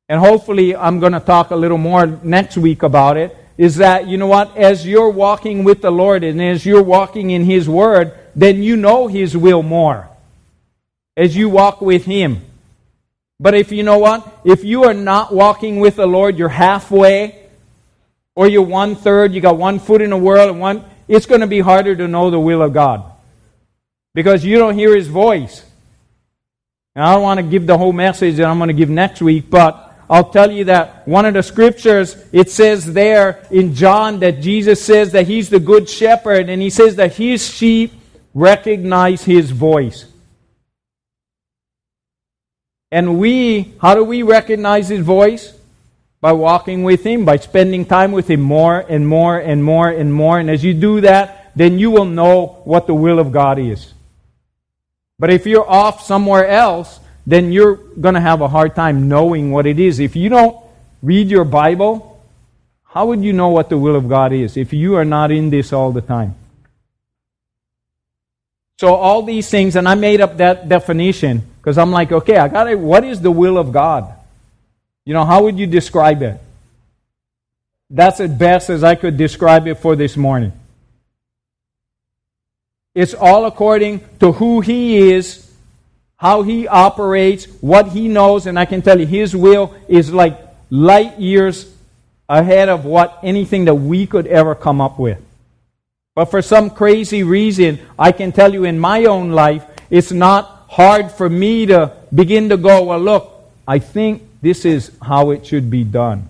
and 0.10 0.20
hopefully 0.20 0.76
I'm 0.76 1.00
going 1.00 1.14
to 1.14 1.22
talk 1.22 1.52
a 1.52 1.56
little 1.56 1.78
more 1.78 2.06
next 2.08 2.58
week 2.58 2.84
about 2.84 3.16
it, 3.16 3.38
is 3.60 3.76
that, 3.76 4.08
you 4.08 4.16
know 4.16 4.28
what, 4.28 4.56
as 4.56 4.88
you're 4.88 5.10
walking 5.10 5.66
with 5.66 5.82
the 5.82 5.92
Lord 5.92 6.24
and 6.24 6.42
as 6.42 6.66
you're 6.66 6.82
walking 6.82 7.32
in 7.32 7.44
His 7.44 7.68
Word, 7.68 8.18
then 8.34 8.64
you 8.64 8.78
know 8.78 9.08
His 9.08 9.36
will 9.36 9.62
more 9.62 10.08
as 11.18 11.36
you 11.36 11.50
walk 11.50 11.82
with 11.82 12.06
Him. 12.06 12.42
But 13.38 13.56
if 13.56 13.74
you 13.74 13.84
know 13.84 13.98
what, 13.98 14.26
if 14.46 14.64
you 14.64 14.86
are 14.86 14.94
not 14.94 15.34
walking 15.34 15.82
with 15.82 15.98
the 15.98 16.08
Lord, 16.08 16.38
you're 16.38 16.48
halfway, 16.48 17.38
or 18.34 18.48
you're 18.48 18.62
one 18.62 18.96
third, 18.96 19.34
you 19.34 19.42
got 19.42 19.58
one 19.58 19.80
foot 19.80 20.02
in 20.02 20.12
the 20.12 20.18
world 20.18 20.50
and 20.50 20.62
one, 20.62 20.86
it's 21.10 21.26
going 21.26 21.42
to 21.42 21.48
be 21.48 21.60
harder 21.60 21.94
to 21.98 22.08
know 22.08 22.30
the 22.30 22.40
will 22.40 22.62
of 22.62 22.72
God 22.72 23.04
because 24.14 24.46
you 24.46 24.58
don't 24.58 24.76
hear 24.76 24.96
His 24.96 25.10
voice. 25.10 25.66
And 26.96 27.04
I 27.04 27.14
don't 27.14 27.24
want 27.24 27.40
to 27.40 27.44
give 27.46 27.68
the 27.68 27.78
whole 27.78 27.92
message 27.92 28.38
that 28.38 28.46
I'm 28.46 28.58
going 28.58 28.70
to 28.70 28.74
give 28.74 28.90
next 28.90 29.22
week, 29.22 29.50
but 29.50 29.89
I'll 30.10 30.32
tell 30.32 30.52
you 30.52 30.66
that 30.66 31.08
one 31.08 31.26
of 31.26 31.36
the 31.36 31.44
scriptures, 31.44 32.16
it 32.32 32.50
says 32.50 32.94
there 32.94 33.46
in 33.52 33.76
John 33.76 34.20
that 34.20 34.42
Jesus 34.42 34.84
says 34.84 35.12
that 35.12 35.28
He's 35.28 35.50
the 35.50 35.60
good 35.60 35.90
shepherd, 35.90 36.50
and 36.50 36.62
He 36.62 36.70
says 36.70 36.96
that 36.96 37.16
His 37.16 37.48
sheep 37.48 37.94
recognize 38.34 39.24
His 39.24 39.52
voice. 39.52 40.06
And 42.92 43.20
we, 43.20 43.76
how 43.80 43.94
do 43.94 44.04
we 44.04 44.24
recognize 44.24 44.90
His 44.90 45.02
voice? 45.02 45.54
by 46.22 46.34
walking 46.34 46.84
with 46.84 47.06
Him, 47.06 47.26
by 47.26 47.38
spending 47.38 47.86
time 47.86 48.12
with 48.12 48.30
Him 48.30 48.42
more 48.42 48.80
and 48.80 49.08
more 49.08 49.38
and 49.38 49.64
more 49.64 49.90
and 49.90 50.14
more. 50.14 50.40
And 50.40 50.50
as 50.50 50.64
you 50.64 50.74
do 50.74 51.02
that, 51.02 51.52
then 51.56 51.80
you 51.80 51.92
will 51.92 52.06
know 52.06 52.62
what 52.66 52.88
the 52.88 52.94
will 52.94 53.20
of 53.20 53.32
God 53.32 53.60
is. 53.60 53.94
But 55.18 55.30
if 55.32 55.46
you're 55.46 55.70
off 55.70 56.04
somewhere 56.04 56.48
else, 56.48 57.00
then 57.30 57.52
you're 57.52 57.76
going 57.76 58.16
to 58.16 58.22
have 58.22 58.42
a 58.42 58.48
hard 58.48 58.76
time 58.76 59.08
knowing 59.08 59.52
what 59.52 59.68
it 59.68 59.80
is. 59.80 60.00
If 60.00 60.16
you 60.16 60.30
don't 60.30 60.58
read 61.04 61.30
your 61.30 61.46
Bible, 61.46 62.20
how 62.84 63.06
would 63.06 63.24
you 63.24 63.34
know 63.34 63.50
what 63.50 63.70
the 63.70 63.78
will 63.78 63.96
of 63.96 64.10
God 64.10 64.34
is 64.34 64.58
if 64.58 64.74
you 64.74 64.96
are 64.96 65.06
not 65.06 65.32
in 65.32 65.52
this 65.52 65.72
all 65.72 65.92
the 65.92 66.02
time? 66.02 66.34
So 68.80 68.96
all 68.96 69.22
these 69.22 69.48
things, 69.48 69.76
and 69.76 69.88
I 69.88 69.94
made 69.94 70.22
up 70.22 70.38
that 70.38 70.68
definition 70.68 71.44
because 71.58 71.78
I'm 71.78 71.92
like, 71.92 72.12
okay, 72.12 72.38
I 72.38 72.48
got 72.48 72.68
it. 72.68 72.80
What 72.80 73.04
is 73.04 73.22
the 73.22 73.30
will 73.30 73.60
of 73.60 73.72
God? 73.72 74.12
You 75.06 75.14
know, 75.14 75.26
how 75.26 75.44
would 75.44 75.60
you 75.60 75.68
describe 75.68 76.24
it? 76.24 76.42
That's 77.92 78.20
as 78.20 78.32
best 78.32 78.72
as 78.72 78.84
I 78.84 78.96
could 78.96 79.18
describe 79.18 79.68
it 79.68 79.76
for 79.76 79.96
this 79.96 80.18
morning. 80.18 80.54
It's 82.96 83.14
all 83.14 83.46
according 83.46 84.02
to 84.20 84.32
who 84.32 84.62
He 84.62 85.12
is, 85.12 85.49
how 86.20 86.44
He 86.44 86.68
operates, 86.68 87.46
what 87.62 87.88
He 87.88 88.10
knows, 88.10 88.46
and 88.46 88.60
I 88.60 88.66
can 88.66 88.82
tell 88.82 89.00
you, 89.00 89.08
His 89.08 89.36
will 89.36 89.74
is 89.88 90.12
like 90.12 90.38
light 90.70 91.18
years 91.18 91.74
ahead 92.28 92.68
of 92.68 92.84
what 92.86 93.20
anything 93.24 93.66
that 93.66 93.76
we 93.76 94.06
could 94.06 94.28
ever 94.28 94.54
come 94.54 94.82
up 94.82 95.00
with. 95.00 95.18
But 96.16 96.26
for 96.26 96.42
some 96.42 96.70
crazy 96.70 97.24
reason, 97.24 97.80
I 97.98 98.12
can 98.12 98.34
tell 98.34 98.54
you 98.54 98.66
in 98.66 98.78
my 98.78 99.06
own 99.06 99.32
life, 99.32 99.66
it's 99.90 100.12
not 100.12 100.66
hard 100.68 101.10
for 101.10 101.30
me 101.30 101.66
to 101.68 101.94
begin 102.14 102.50
to 102.50 102.58
go, 102.58 102.84
well, 102.84 103.00
look, 103.00 103.50
I 103.66 103.80
think 103.80 104.24
this 104.42 104.66
is 104.66 104.92
how 105.02 105.32
it 105.32 105.46
should 105.46 105.72
be 105.72 105.86
done. 105.86 106.28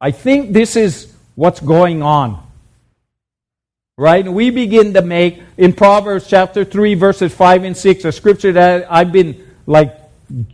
I 0.00 0.10
think 0.10 0.52
this 0.52 0.74
is 0.74 1.14
what's 1.36 1.60
going 1.60 2.02
on. 2.02 2.42
Right? 3.98 4.24
And 4.24 4.34
we 4.34 4.50
begin 4.50 4.94
to 4.94 5.02
make, 5.02 5.42
in 5.56 5.72
Proverbs 5.72 6.28
chapter 6.28 6.64
3, 6.64 6.94
verses 6.94 7.34
5 7.34 7.64
and 7.64 7.76
6, 7.76 8.04
a 8.04 8.12
scripture 8.12 8.52
that 8.52 8.86
I've 8.88 9.10
been 9.10 9.44
like 9.66 9.92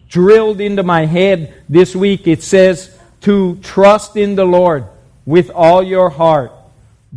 drilled 0.09 0.63
into 0.63 0.83
my 0.83 1.05
head 1.05 1.53
this 1.69 1.95
week. 1.95 2.27
It 2.27 2.43
says, 2.43 2.99
to 3.21 3.57
trust 3.57 4.17
in 4.17 4.35
the 4.35 4.47
Lord 4.47 4.87
with 5.27 5.51
all 5.51 5.83
your 5.83 6.09
heart. 6.09 6.53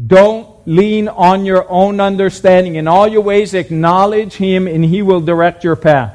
Don't 0.05 0.49
lean 0.67 1.07
on 1.07 1.45
your 1.45 1.65
own 1.69 2.01
understanding. 2.01 2.75
In 2.75 2.89
all 2.89 3.07
your 3.07 3.21
ways, 3.21 3.53
acknowledge 3.53 4.33
Him, 4.33 4.67
and 4.67 4.83
He 4.83 5.01
will 5.01 5.21
direct 5.21 5.63
your 5.63 5.77
path. 5.77 6.13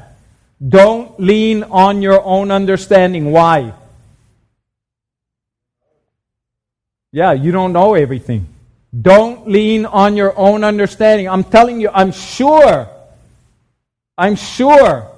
Don't 0.65 1.19
lean 1.19 1.63
on 1.63 2.03
your 2.03 2.23
own 2.23 2.51
understanding. 2.51 3.31
Why? 3.31 3.73
Yeah, 7.11 7.33
you 7.33 7.51
don't 7.51 7.73
know 7.73 7.95
everything. 7.95 8.52
Don't 9.01 9.47
lean 9.47 9.85
on 9.85 10.15
your 10.15 10.37
own 10.37 10.63
understanding. 10.63 11.27
I'm 11.27 11.43
telling 11.43 11.81
you, 11.81 11.89
I'm 11.91 12.11
sure. 12.11 12.87
I'm 14.17 14.35
sure. 14.35 15.09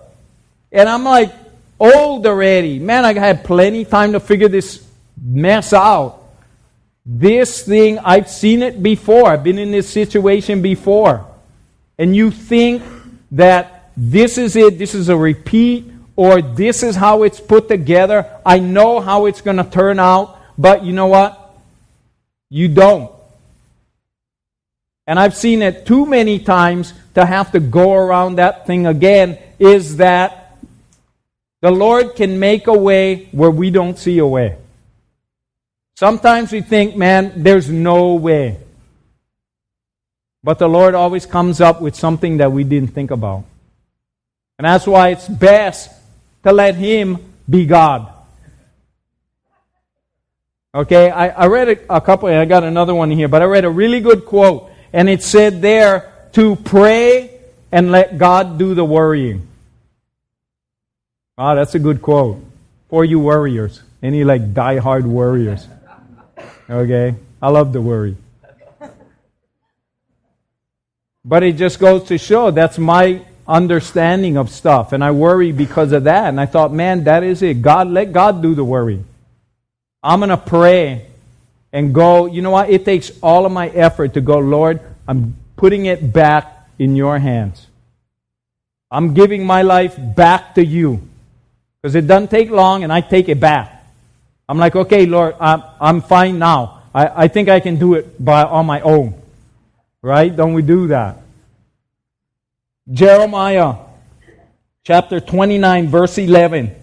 And 0.72 0.88
I'm 0.88 1.04
like, 1.04 1.34
old 1.80 2.26
already. 2.26 2.80
Man, 2.80 3.04
I 3.04 3.14
had 3.14 3.44
plenty 3.44 3.84
time 3.84 4.14
to 4.14 4.20
figure 4.20 4.48
this 4.48 4.86
mess 5.22 5.74
out. 5.74 6.22
This 7.06 7.64
thing, 7.64 8.00
I've 8.00 8.30
seen 8.30 8.64
it 8.64 8.82
before. 8.82 9.28
I've 9.28 9.44
been 9.44 9.60
in 9.60 9.72
this 9.72 9.90
situation 9.90 10.62
before. 10.62 11.26
And 11.98 12.16
you 12.16 12.32
think 12.32 12.84
that 13.32 13.92
this 13.96 14.38
is 14.38 14.56
it, 14.56 14.80
this 14.80 14.96
is 14.96 15.10
a 15.10 15.18
repeat, 15.18 15.92
or 16.16 16.42
this 16.42 16.82
is 16.82 16.96
how 16.96 17.24
it's 17.24 17.40
put 17.40 17.68
together. 17.68 18.30
I 18.46 18.60
know 18.60 19.02
how 19.02 19.26
it's 19.26 19.42
going 19.42 19.58
to 19.58 19.64
turn 19.64 20.00
out, 20.00 20.40
but 20.58 20.84
you 20.84 20.94
know 20.94 21.08
what? 21.08 21.58
You 22.50 22.70
don't. 22.70 23.15
And 25.08 25.20
I've 25.20 25.36
seen 25.36 25.62
it 25.62 25.86
too 25.86 26.06
many 26.06 26.40
times 26.40 26.94
to 27.14 27.26
have 27.26 27.52
to 27.52 27.60
go 27.60 27.94
around 27.94 28.36
that 28.38 28.66
thing 28.66 28.88
again. 28.88 29.38
Is 29.60 29.98
that 29.98 30.58
the 31.62 31.72
Lord 31.72 32.16
can 32.16 32.40
make 32.40 32.68
a 32.68 32.74
way 32.74 33.26
where 33.32 33.52
we 33.52 33.72
don't 33.72 33.98
see 33.98 34.18
a 34.20 34.28
way. 34.28 34.58
Sometimes 35.96 36.52
we 36.52 36.62
think, 36.62 36.96
man, 36.96 37.44
there's 37.44 37.70
no 37.70 38.16
way. 38.16 38.58
But 40.44 40.60
the 40.60 40.68
Lord 40.68 40.94
always 40.94 41.26
comes 41.26 41.62
up 41.62 41.82
with 41.82 41.96
something 41.96 42.38
that 42.38 42.52
we 42.52 42.64
didn't 42.64 42.90
think 42.90 43.12
about. 43.12 43.46
And 44.60 44.66
that's 44.66 44.86
why 44.86 45.10
it's 45.10 45.28
best 45.28 45.90
to 46.44 46.52
let 46.52 46.76
Him 46.76 47.34
be 47.50 47.66
God. 47.66 48.12
Okay, 50.74 51.10
I, 51.10 51.30
I 51.30 51.48
read 51.48 51.70
a, 51.70 51.96
a 51.96 52.02
couple, 52.02 52.28
I 52.28 52.44
got 52.46 52.64
another 52.64 52.94
one 52.94 53.10
here, 53.10 53.28
but 53.28 53.42
I 53.42 53.46
read 53.46 53.64
a 53.64 53.70
really 53.70 54.02
good 54.02 54.26
quote. 54.26 54.70
And 54.96 55.10
it 55.10 55.22
said 55.22 55.62
there 55.62 56.14
to 56.32 56.56
pray 56.56 57.30
and 57.70 57.92
let 57.92 58.18
God 58.18 58.58
do 58.58 58.74
the 58.74 58.86
worrying. 58.86 59.46
Ah, 61.38 61.54
that's 61.54 61.76
a 61.76 61.80
good 61.80 62.02
quote 62.02 62.42
for 62.88 63.04
you 63.04 63.20
worriers. 63.20 63.82
Any 64.02 64.24
like 64.24 64.54
die-hard 64.54 65.06
worriers. 65.06 65.68
Okay? 66.70 67.14
I 67.42 67.50
love 67.50 67.74
the 67.74 67.82
worry. 67.82 68.16
But 71.26 71.44
it 71.44 71.58
just 71.58 71.78
goes 71.78 72.06
to 72.06 72.18
show 72.18 72.52
that's 72.52 72.78
my 72.78 73.26
understanding 73.46 74.38
of 74.38 74.50
stuff. 74.50 74.94
And 74.94 75.04
I 75.04 75.12
worry 75.12 75.52
because 75.52 75.92
of 75.92 76.06
that. 76.06 76.30
And 76.30 76.40
I 76.40 76.46
thought, 76.46 76.72
man, 76.72 77.04
that 77.04 77.22
is 77.22 77.42
it. 77.42 77.62
God, 77.62 77.90
let 77.90 78.14
God 78.14 78.42
do 78.42 78.56
the 78.56 78.64
worry. 78.64 79.04
I'm 80.02 80.22
going 80.22 80.30
to 80.30 80.38
pray 80.38 81.08
and 81.76 81.94
go, 81.94 82.26
you 82.26 82.42
know 82.42 82.52
what? 82.52 82.70
It 82.70 82.86
takes 82.86 83.12
all 83.22 83.46
of 83.46 83.52
my 83.52 83.68
effort 83.68 84.14
to 84.14 84.22
go, 84.22 84.40
Lord, 84.40 84.80
I'm 85.10 85.36
putting 85.58 85.88
it 85.88 86.14
back 86.14 86.70
in 86.80 86.96
your 86.96 87.20
hands. 87.20 87.68
I'm 88.90 89.14
giving 89.14 89.46
my 89.46 89.62
life 89.62 90.00
back 90.00 90.56
to 90.56 90.64
you. 90.64 91.02
Because 91.82 91.96
it 91.96 92.08
doesn't 92.08 92.32
take 92.32 92.50
long 92.50 92.86
and 92.86 92.94
I 92.94 93.02
take 93.02 93.28
it 93.28 93.42
back. 93.42 93.84
I'm 94.48 94.58
like, 94.58 94.74
okay, 94.74 95.06
Lord, 95.06 95.36
I'm, 95.38 95.64
I'm 95.82 96.02
fine 96.02 96.40
now. 96.40 96.84
I, 96.94 97.26
I 97.26 97.28
think 97.28 97.50
I 97.50 97.60
can 97.60 97.76
do 97.76 97.96
it 97.96 98.24
by, 98.24 98.46
on 98.46 98.66
my 98.66 98.80
own. 98.80 99.22
Right? 100.02 100.34
Don't 100.34 100.54
we 100.54 100.62
do 100.62 100.88
that? 100.88 101.18
Jeremiah 102.90 103.76
chapter 104.86 105.20
29, 105.20 105.90
verse 105.90 106.18
11. 106.18 106.74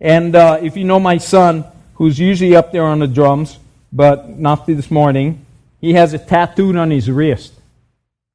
And 0.00 0.34
uh, 0.34 0.60
if 0.62 0.78
you 0.78 0.84
know 0.84 0.98
my 0.98 1.18
son, 1.18 1.66
who's 1.96 2.18
usually 2.18 2.56
up 2.56 2.72
there 2.72 2.84
on 2.84 3.00
the 3.00 3.06
drums, 3.06 3.58
but 3.92 4.38
not 4.38 4.66
this 4.66 4.90
morning, 4.90 5.44
he 5.80 5.94
has 5.94 6.12
a 6.12 6.18
tattooed 6.18 6.76
on 6.76 6.90
his 6.90 7.10
wrist. 7.10 7.54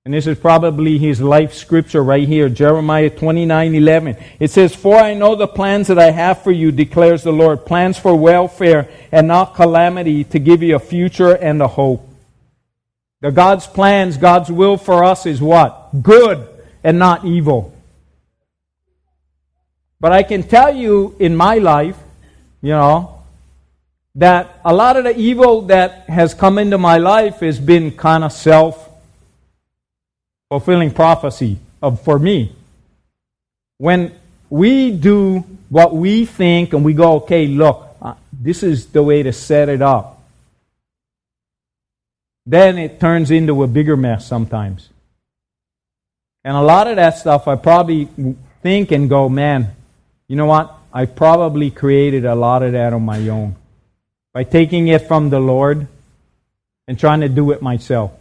And 0.05 0.13
this 0.13 0.27
is 0.27 0.37
probably 0.37 0.99
his 0.99 1.19
life 1.19 1.55
scripture 1.55 2.03
right 2.03 2.27
here, 2.27 2.47
Jeremiah 2.47 3.09
29 3.09 3.73
11. 3.73 4.17
It 4.39 4.51
says, 4.51 4.75
For 4.75 4.97
I 4.97 5.15
know 5.15 5.35
the 5.35 5.47
plans 5.47 5.87
that 5.87 5.97
I 5.97 6.11
have 6.11 6.43
for 6.43 6.51
you, 6.51 6.71
declares 6.71 7.23
the 7.23 7.31
Lord, 7.31 7.65
plans 7.65 7.97
for 7.97 8.15
welfare 8.15 8.87
and 9.11 9.27
not 9.27 9.55
calamity, 9.55 10.23
to 10.25 10.37
give 10.37 10.61
you 10.61 10.75
a 10.75 10.79
future 10.79 11.35
and 11.35 11.59
a 11.59 11.67
hope. 11.67 12.07
The 13.21 13.31
God's 13.31 13.65
plans, 13.65 14.17
God's 14.17 14.51
will 14.51 14.77
for 14.77 15.03
us 15.03 15.25
is 15.25 15.41
what? 15.41 16.03
Good 16.03 16.47
and 16.83 16.99
not 16.99 17.25
evil. 17.25 17.73
But 19.99 20.11
I 20.11 20.21
can 20.21 20.43
tell 20.43 20.75
you 20.75 21.15
in 21.17 21.35
my 21.35 21.57
life, 21.57 21.97
you 22.61 22.69
know, 22.69 23.14
that 24.15 24.59
a 24.63 24.73
lot 24.73 24.95
of 24.95 25.03
the 25.03 25.17
evil 25.17 25.63
that 25.63 26.09
has 26.09 26.33
come 26.33 26.57
into 26.57 26.77
my 26.77 26.97
life 26.97 27.41
has 27.41 27.59
been 27.59 27.91
kind 27.91 28.23
of 28.23 28.31
self 28.31 28.89
fulfilling 30.49 30.91
prophecy 30.91 31.57
of, 31.81 32.01
for 32.01 32.17
me. 32.17 32.53
When 33.77 34.13
we 34.49 34.91
do 34.91 35.39
what 35.69 35.93
we 35.93 36.25
think 36.25 36.73
and 36.73 36.85
we 36.85 36.93
go, 36.93 37.15
okay, 37.17 37.47
look, 37.47 37.97
uh, 38.01 38.13
this 38.31 38.63
is 38.63 38.85
the 38.87 39.03
way 39.03 39.21
to 39.23 39.33
set 39.33 39.67
it 39.67 39.81
up, 39.81 40.23
then 42.45 42.77
it 42.77 42.99
turns 42.99 43.31
into 43.31 43.63
a 43.63 43.67
bigger 43.67 43.97
mess 43.97 44.25
sometimes. 44.25 44.89
And 46.45 46.55
a 46.55 46.61
lot 46.61 46.87
of 46.87 46.95
that 46.95 47.17
stuff 47.17 47.47
I 47.47 47.55
probably 47.55 48.07
think 48.61 48.91
and 48.91 49.09
go, 49.09 49.27
man, 49.27 49.75
you 50.27 50.37
know 50.37 50.45
what? 50.45 50.73
I 50.93 51.05
probably 51.05 51.69
created 51.71 52.23
a 52.23 52.35
lot 52.35 52.63
of 52.63 52.71
that 52.73 52.93
on 52.93 53.03
my 53.03 53.27
own 53.27 53.55
by 54.35 54.43
taking 54.43 54.89
it 54.89 55.07
from 55.07 55.29
the 55.29 55.39
Lord 55.39 55.87
and 56.89 56.99
trying 56.99 57.21
to 57.21 57.29
do 57.29 57.51
it 57.51 57.61
myself. 57.61 58.11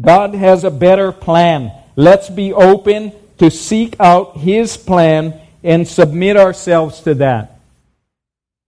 God 0.00 0.32
has 0.32 0.62
a 0.62 0.70
better 0.70 1.10
plan. 1.10 1.72
Let's 1.96 2.30
be 2.30 2.52
open 2.52 3.10
to 3.38 3.50
seek 3.50 3.96
out 3.98 4.36
His 4.36 4.76
plan 4.76 5.34
and 5.64 5.88
submit 5.88 6.36
ourselves 6.36 7.00
to 7.00 7.14
that. 7.14 7.58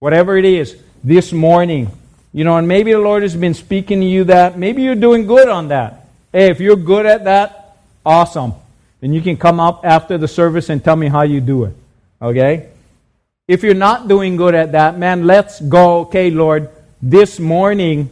Whatever 0.01 0.37
it 0.37 0.45
is, 0.45 0.77
this 1.05 1.33
morning, 1.33 1.89
you 2.33 2.43
know, 2.43 2.57
and 2.57 2.67
maybe 2.67 2.91
the 2.91 2.99
Lord 2.99 3.23
has 3.23 3.37
been 3.37 3.55
speaking 3.55 4.01
to 4.01 4.07
you 4.07 4.25
that. 4.25 4.59
Maybe 4.59 4.83
you're 4.83 4.97
doing 4.97 5.25
good 5.25 5.49
on 5.49 5.69
that. 5.69 6.09
Hey, 6.33 6.51
if 6.51 6.59
you're 6.59 6.75
good 6.75 7.07
at 7.07 7.23
that, 7.25 7.77
awesome. 8.05 8.55
Then 9.01 9.13
you 9.13 9.21
can 9.21 9.37
come 9.37 9.61
up 9.61 9.85
after 9.85 10.19
the 10.19 10.27
service 10.27 10.69
and 10.69 10.83
tell 10.83 10.97
me 10.97 11.07
how 11.07 11.23
you 11.23 11.41
do 11.41 11.63
it. 11.63 11.77
Okay? 12.21 12.71
If 13.49 13.63
you're 13.63 13.73
not 13.73 14.09
doing 14.09 14.37
good 14.37 14.55
at 14.55 14.73
that, 14.73 14.99
man, 14.99 15.27
let's 15.27 15.59
go. 15.59 16.01
Okay, 16.01 16.31
Lord, 16.31 16.69
this 17.01 17.41
morning, 17.41 18.11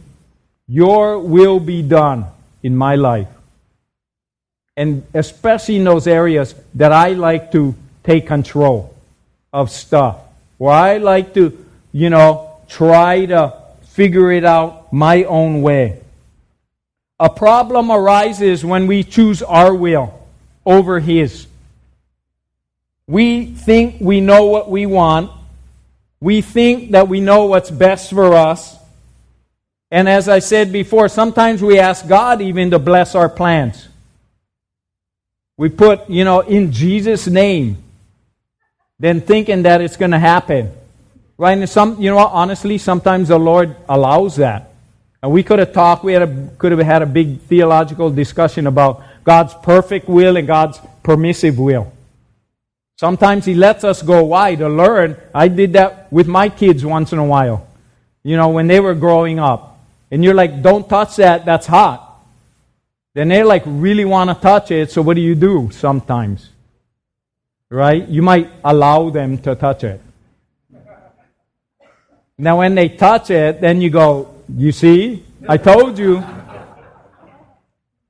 your 0.67 1.19
will 1.19 1.59
be 1.59 1.83
done 1.83 2.25
in 2.63 2.75
my 2.75 2.95
life. 2.95 3.27
And 4.75 5.03
especially 5.13 5.75
in 5.75 5.83
those 5.83 6.07
areas 6.07 6.55
that 6.73 6.91
I 6.91 7.09
like 7.09 7.51
to 7.51 7.75
take 8.03 8.25
control 8.25 8.95
of 9.53 9.69
stuff, 9.69 10.17
where 10.57 10.73
I 10.73 10.97
like 10.97 11.35
to, 11.35 11.65
you 11.91 12.09
know, 12.09 12.59
try 12.67 13.27
to 13.27 13.53
figure 13.89 14.31
it 14.31 14.43
out 14.43 14.91
my 14.91 15.23
own 15.23 15.61
way. 15.61 15.99
A 17.19 17.29
problem 17.29 17.91
arises 17.91 18.63
when 18.65 18.87
we 18.87 19.03
choose 19.03 19.41
our 19.41 19.73
will 19.73 20.13
over 20.65 20.99
His. 20.99 21.46
We 23.07 23.45
think 23.45 24.01
we 24.01 24.19
know 24.19 24.45
what 24.45 24.69
we 24.69 24.85
want. 24.85 25.31
We 26.19 26.41
think 26.41 26.91
that 26.91 27.07
we 27.07 27.21
know 27.21 27.45
what's 27.45 27.71
best 27.71 28.09
for 28.09 28.33
us. 28.33 28.75
And 29.89 30.09
as 30.09 30.27
I 30.27 30.39
said 30.39 30.73
before, 30.73 31.07
sometimes 31.07 31.61
we 31.61 31.79
ask 31.79 32.05
God 32.07 32.41
even 32.41 32.71
to 32.71 32.79
bless 32.79 33.15
our 33.15 33.29
plans. 33.29 33.87
We 35.55 35.69
put, 35.69 36.09
you 36.09 36.25
know, 36.25 36.41
in 36.41 36.73
Jesus' 36.73 37.27
name, 37.27 37.77
then 38.99 39.21
thinking 39.21 39.63
that 39.63 39.79
it's 39.79 39.95
going 39.95 40.11
to 40.11 40.19
happen. 40.19 40.71
Right? 41.37 41.57
And 41.57 41.69
some, 41.69 42.01
you 42.01 42.09
know 42.09 42.17
honestly, 42.17 42.77
sometimes 42.77 43.29
the 43.29 43.39
Lord 43.39 43.75
allows 43.87 44.35
that. 44.37 44.73
And 45.23 45.31
we 45.31 45.43
could 45.43 45.59
have 45.59 45.71
talked, 45.71 46.03
we 46.03 46.15
a, 46.15 46.27
could 46.57 46.71
have 46.73 46.81
had 46.81 47.01
a 47.01 47.05
big 47.05 47.39
theological 47.41 48.09
discussion 48.09 48.67
about 48.67 49.03
God's 49.23 49.53
perfect 49.53 50.09
will 50.09 50.35
and 50.35 50.45
God's 50.45 50.79
permissive 51.03 51.57
will. 51.57 51.93
Sometimes 52.97 53.45
He 53.45 53.53
lets 53.53 53.83
us 53.83 54.01
go 54.01 54.23
wide 54.25 54.57
to 54.59 54.67
learn. 54.67 55.15
I 55.33 55.47
did 55.47 55.73
that 55.73 56.11
with 56.11 56.27
my 56.27 56.49
kids 56.49 56.83
once 56.83 57.13
in 57.13 57.19
a 57.19 57.25
while, 57.25 57.67
you 58.23 58.35
know, 58.35 58.49
when 58.49 58.67
they 58.67 58.79
were 58.79 58.95
growing 58.95 59.39
up 59.39 59.79
and 60.11 60.23
you're 60.23 60.33
like, 60.33 60.61
don't 60.61 60.89
touch 60.89 61.15
that, 61.17 61.45
that's 61.45 61.67
hot. 61.67 62.03
Then 63.13 63.29
they 63.29 63.43
like 63.43 63.63
really 63.65 64.05
want 64.05 64.29
to 64.29 64.35
touch 64.35 64.71
it, 64.71 64.91
so 64.91 65.01
what 65.01 65.15
do 65.15 65.21
you 65.21 65.35
do 65.35 65.69
sometimes? 65.71 66.49
Right? 67.69 68.07
You 68.07 68.21
might 68.21 68.49
allow 68.63 69.09
them 69.09 69.37
to 69.39 69.55
touch 69.55 69.83
it. 69.83 70.01
Now, 72.37 72.59
when 72.59 72.75
they 72.75 72.89
touch 72.89 73.31
it, 73.31 73.61
then 73.61 73.81
you 73.81 73.89
go, 73.89 74.35
you 74.55 74.71
see, 74.71 75.25
I 75.49 75.57
told 75.57 75.97
you. 75.97 76.23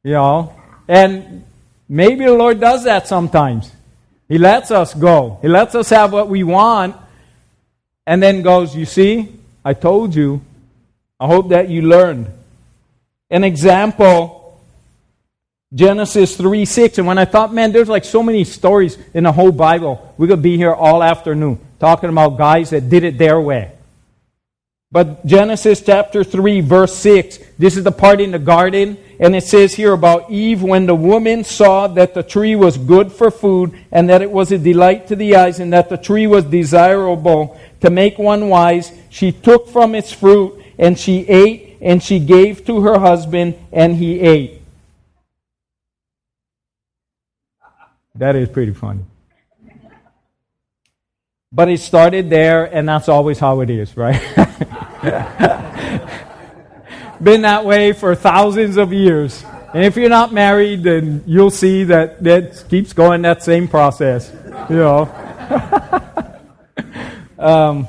You 0.03 0.13
know, 0.13 0.53
and 0.87 1.45
maybe 1.87 2.25
the 2.25 2.33
Lord 2.33 2.59
does 2.59 2.83
that 2.83 3.07
sometimes. 3.07 3.71
He 4.27 4.37
lets 4.37 4.71
us 4.71 4.93
go. 4.93 5.39
He 5.41 5.47
lets 5.47 5.75
us 5.75 5.89
have 5.89 6.11
what 6.13 6.27
we 6.27 6.43
want, 6.43 6.95
and 8.05 8.21
then 8.21 8.41
goes, 8.41 8.75
You 8.75 8.85
see, 8.85 9.33
I 9.63 9.73
told 9.73 10.15
you. 10.15 10.41
I 11.19 11.25
hope 11.25 11.49
that 11.49 11.69
you 11.69 11.81
learned. 11.81 12.27
An 13.31 13.43
example 13.43 14.37
Genesis 15.73 16.37
3 16.37 16.65
6. 16.65 16.99
And 16.99 17.07
when 17.07 17.17
I 17.17 17.25
thought, 17.25 17.53
man, 17.53 17.71
there's 17.71 17.89
like 17.89 18.05
so 18.05 18.23
many 18.23 18.43
stories 18.43 18.97
in 19.13 19.23
the 19.23 19.31
whole 19.31 19.51
Bible, 19.51 20.13
we 20.17 20.27
could 20.27 20.41
be 20.41 20.57
here 20.57 20.73
all 20.73 21.03
afternoon 21.03 21.59
talking 21.79 22.09
about 22.09 22.37
guys 22.37 22.69
that 22.69 22.89
did 22.89 23.03
it 23.03 23.17
their 23.17 23.39
way. 23.39 23.71
But 24.89 25.25
Genesis 25.25 25.81
chapter 25.81 26.23
3, 26.23 26.61
verse 26.61 26.95
6, 26.95 27.39
this 27.59 27.75
is 27.75 27.83
the 27.83 27.91
part 27.91 28.21
in 28.21 28.31
the 28.31 28.39
garden, 28.39 28.97
and 29.19 29.35
it 29.35 29.43
says 29.43 29.73
here 29.73 29.91
about 29.91 30.31
Eve 30.31 30.63
when 30.63 30.85
the 30.85 30.95
woman 30.95 31.43
saw 31.43 31.87
that 31.87 32.13
the 32.13 32.23
tree 32.23 32.55
was 32.55 32.77
good 32.77 33.11
for 33.11 33.29
food, 33.29 33.77
and 33.91 34.09
that 34.09 34.21
it 34.21 34.31
was 34.31 34.49
a 34.53 34.57
delight 34.57 35.07
to 35.07 35.17
the 35.17 35.35
eyes, 35.35 35.59
and 35.59 35.73
that 35.73 35.89
the 35.89 35.97
tree 35.97 36.25
was 36.25 36.45
desirable 36.45 37.59
to 37.81 37.89
make 37.89 38.17
one 38.17 38.47
wise, 38.47 38.93
she 39.09 39.33
took 39.33 39.67
from 39.67 39.93
its 39.93 40.13
fruit, 40.13 40.63
and 40.79 40.97
she 40.97 41.27
ate, 41.27 41.77
and 41.81 42.01
she 42.01 42.17
gave 42.17 42.65
to 42.65 42.79
her 42.79 42.97
husband, 42.97 43.55
and 43.73 43.97
he 43.97 44.21
ate. 44.21 44.61
That 48.15 48.37
is 48.37 48.47
pretty 48.47 48.73
funny. 48.73 49.01
But 51.51 51.67
it 51.67 51.81
started 51.81 52.29
there, 52.29 52.63
and 52.63 52.87
that's 52.87 53.09
always 53.09 53.37
how 53.37 53.59
it 53.59 53.69
is, 53.69 53.97
right? 53.97 54.21
Been 57.21 57.41
that 57.41 57.65
way 57.65 57.93
for 57.93 58.15
thousands 58.15 58.77
of 58.77 58.93
years. 58.93 59.43
And 59.73 59.83
if 59.83 59.97
you're 59.97 60.09
not 60.09 60.31
married, 60.31 60.83
then 60.83 61.23
you'll 61.25 61.51
see 61.51 61.83
that 61.85 62.23
that 62.23 62.65
keeps 62.69 62.93
going 62.93 63.23
that 63.23 63.43
same 63.43 63.67
process. 63.67 64.31
You 64.69 64.75
know. 64.75 65.13
um, 67.39 67.87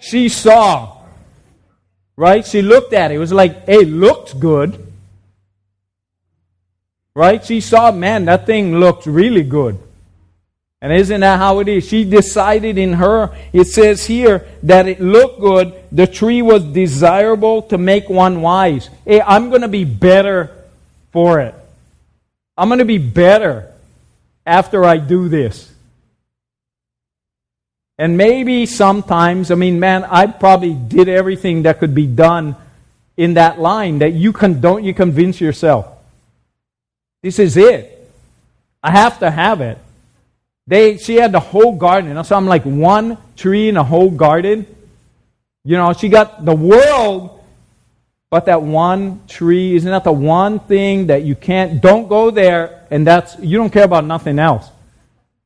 she 0.00 0.28
saw, 0.28 0.98
right? 2.16 2.46
She 2.46 2.62
looked 2.62 2.92
at 2.92 3.10
it. 3.10 3.16
It 3.16 3.18
was 3.18 3.32
like, 3.32 3.66
hey, 3.66 3.84
looked 3.84 4.38
good. 4.38 4.82
Right? 7.14 7.44
She 7.44 7.60
saw, 7.60 7.92
man, 7.92 8.26
that 8.26 8.46
thing 8.46 8.78
looked 8.78 9.06
really 9.06 9.42
good. 9.42 9.78
And 10.86 10.94
isn't 10.94 11.20
that 11.20 11.40
how 11.40 11.58
it 11.58 11.66
is? 11.66 11.88
She 11.88 12.04
decided 12.04 12.78
in 12.78 12.92
her, 12.92 13.36
it 13.52 13.64
says 13.64 14.06
here 14.06 14.46
that 14.62 14.86
it 14.86 15.00
looked 15.00 15.40
good. 15.40 15.74
The 15.90 16.06
tree 16.06 16.42
was 16.42 16.62
desirable 16.62 17.62
to 17.62 17.76
make 17.76 18.08
one 18.08 18.40
wise. 18.40 18.88
Hey, 19.04 19.20
I'm 19.20 19.48
going 19.48 19.62
to 19.62 19.68
be 19.68 19.82
better 19.82 20.48
for 21.10 21.40
it. 21.40 21.56
I'm 22.56 22.68
going 22.68 22.78
to 22.78 22.84
be 22.84 22.98
better 22.98 23.68
after 24.46 24.84
I 24.84 24.98
do 24.98 25.28
this. 25.28 25.74
And 27.98 28.16
maybe 28.16 28.64
sometimes, 28.64 29.50
I 29.50 29.56
mean, 29.56 29.80
man, 29.80 30.04
I 30.04 30.28
probably 30.28 30.74
did 30.74 31.08
everything 31.08 31.64
that 31.64 31.80
could 31.80 31.96
be 31.96 32.06
done 32.06 32.54
in 33.16 33.34
that 33.34 33.58
line 33.58 33.98
that 33.98 34.12
you 34.12 34.32
can, 34.32 34.60
don't 34.60 34.84
you 34.84 34.94
convince 34.94 35.40
yourself. 35.40 35.88
This 37.22 37.40
is 37.40 37.56
it. 37.56 38.08
I 38.84 38.92
have 38.92 39.18
to 39.18 39.32
have 39.32 39.60
it. 39.60 39.78
They, 40.66 40.98
she 40.98 41.16
had 41.16 41.32
the 41.32 41.40
whole 41.40 41.76
garden. 41.76 42.22
So 42.24 42.36
I'm 42.36 42.46
like 42.46 42.64
one 42.64 43.18
tree 43.36 43.68
in 43.68 43.76
a 43.76 43.84
whole 43.84 44.10
garden. 44.10 44.66
You 45.64 45.76
know, 45.76 45.92
she 45.92 46.08
got 46.08 46.44
the 46.44 46.54
world, 46.54 47.40
but 48.30 48.46
that 48.46 48.62
one 48.62 49.20
tree, 49.28 49.76
isn't 49.76 49.90
that 49.90 50.04
the 50.04 50.12
one 50.12 50.58
thing 50.60 51.06
that 51.06 51.22
you 51.22 51.34
can't, 51.34 51.80
don't 51.80 52.08
go 52.08 52.30
there, 52.30 52.86
and 52.90 53.06
that's, 53.06 53.38
you 53.38 53.58
don't 53.58 53.70
care 53.70 53.84
about 53.84 54.04
nothing 54.04 54.38
else. 54.38 54.68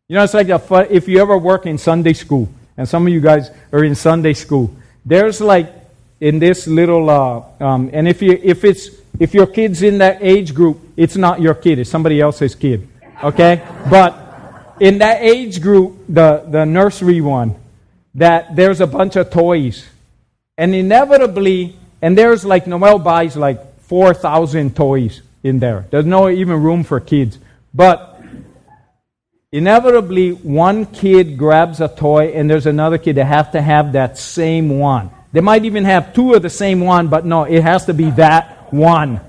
You 0.09 0.17
know, 0.17 0.25
it's 0.25 0.35
like 0.35 0.49
if 0.91 1.09
you 1.09 1.21
ever 1.21 1.39
work 1.39 1.67
in 1.67 1.79
Sunday 1.79 2.15
school, 2.15 2.49
and 2.77 2.89
some 2.89 3.07
of 3.07 3.13
you 3.13 3.21
guys 3.21 3.51
are 3.73 3.85
in 3.85 3.95
Sunday 3.95 4.33
school, 4.33 4.75
there's 5.05 5.41
like, 5.41 5.73
in 6.21 6.39
this 6.39 6.67
little, 6.67 7.09
uh, 7.09 7.43
um, 7.61 7.89
and 7.95 8.07
if 8.07 8.21
you, 8.21 8.39
if 8.43 8.63
it's, 8.65 8.91
if 9.19 9.33
your 9.33 9.47
kid's 9.47 9.83
in 9.83 9.99
that 9.99 10.19
age 10.21 10.55
group, 10.55 10.79
it's 10.97 11.17
not 11.17 11.41
your 11.41 11.55
kid, 11.55 11.79
it's 11.79 11.89
somebody 11.89 12.21
else's 12.21 12.55
kid. 12.55 12.87
Okay? 13.25 13.67
But, 13.89 14.20
in 14.81 14.99
that 14.99 15.23
age 15.23 15.61
group, 15.61 15.99
the, 16.09 16.43
the 16.49 16.65
nursery 16.65 17.21
one, 17.21 17.55
that 18.15 18.57
there's 18.57 18.81
a 18.81 18.87
bunch 18.87 19.15
of 19.17 19.31
toys. 19.31 19.87
And 20.57 20.75
inevitably, 20.75 21.77
and 22.03 22.17
there's 22.17 22.45
like, 22.45 22.67
Noel 22.67 22.99
buys 22.99 23.37
like 23.37 23.81
4,000 23.83 24.75
toys 24.75 25.21
in 25.43 25.59
there. 25.59 25.87
There's 25.91 26.07
no 26.07 26.29
even 26.31 26.63
room 26.63 26.83
for 26.83 26.99
kids. 26.99 27.39
But 27.75 28.21
inevitably, 29.53 30.31
one 30.33 30.87
kid 30.87 31.37
grabs 31.37 31.81
a 31.81 31.89
toy 31.89 32.33
and 32.33 32.49
there's 32.49 32.67
another 32.67 32.99
kid 32.99 33.17
that 33.17 33.27
have 33.27 33.53
to 33.53 33.61
have 33.61 33.93
that 33.93 34.19
same 34.19 34.79
one. 34.79 35.11
They 35.33 35.41
might 35.41 35.65
even 35.65 35.85
have 35.85 36.15
two 36.15 36.35
of 36.35 36.43
the 36.43 36.51
same 36.51 36.81
one, 36.81 37.09
but 37.09 37.25
no, 37.25 37.45
it 37.45 37.63
has 37.63 37.85
to 37.87 37.95
be 37.95 38.11
that 38.13 38.73
one. 38.73 39.21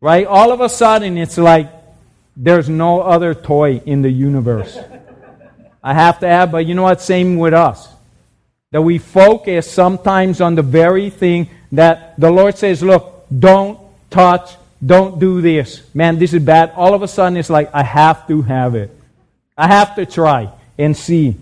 Right? 0.00 0.26
All 0.26 0.52
of 0.52 0.60
a 0.60 0.68
sudden, 0.68 1.18
it's 1.18 1.38
like 1.38 1.70
there's 2.36 2.68
no 2.68 3.00
other 3.00 3.34
toy 3.34 3.82
in 3.84 4.02
the 4.02 4.10
universe. 4.10 4.78
I 5.82 5.94
have 5.94 6.20
to 6.20 6.26
add, 6.26 6.52
but 6.52 6.66
you 6.66 6.74
know 6.74 6.82
what? 6.82 7.00
Same 7.00 7.36
with 7.36 7.54
us. 7.54 7.88
That 8.70 8.82
we 8.82 8.98
focus 8.98 9.70
sometimes 9.70 10.40
on 10.40 10.54
the 10.54 10.62
very 10.62 11.10
thing 11.10 11.50
that 11.72 12.18
the 12.18 12.30
Lord 12.30 12.56
says, 12.56 12.82
look, 12.82 13.26
don't 13.36 13.78
touch, 14.10 14.56
don't 14.84 15.18
do 15.18 15.40
this. 15.40 15.82
Man, 15.94 16.18
this 16.18 16.32
is 16.32 16.42
bad. 16.42 16.72
All 16.76 16.94
of 16.94 17.02
a 17.02 17.08
sudden, 17.08 17.36
it's 17.36 17.50
like, 17.50 17.74
I 17.74 17.82
have 17.82 18.26
to 18.28 18.42
have 18.42 18.74
it. 18.74 18.90
I 19.56 19.66
have 19.66 19.94
to 19.96 20.06
try 20.06 20.50
and 20.78 20.96
see. 20.96 21.36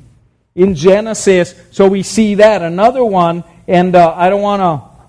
In 0.55 0.75
Genesis, 0.75 1.55
so 1.71 1.87
we 1.87 2.03
see 2.03 2.35
that. 2.37 2.63
Another 2.63 3.05
one, 3.05 3.45
and 3.69 3.95
uh, 3.95 4.15
I 4.17 4.29
don't 4.29 4.43
want 4.43 4.61
to 4.61 5.09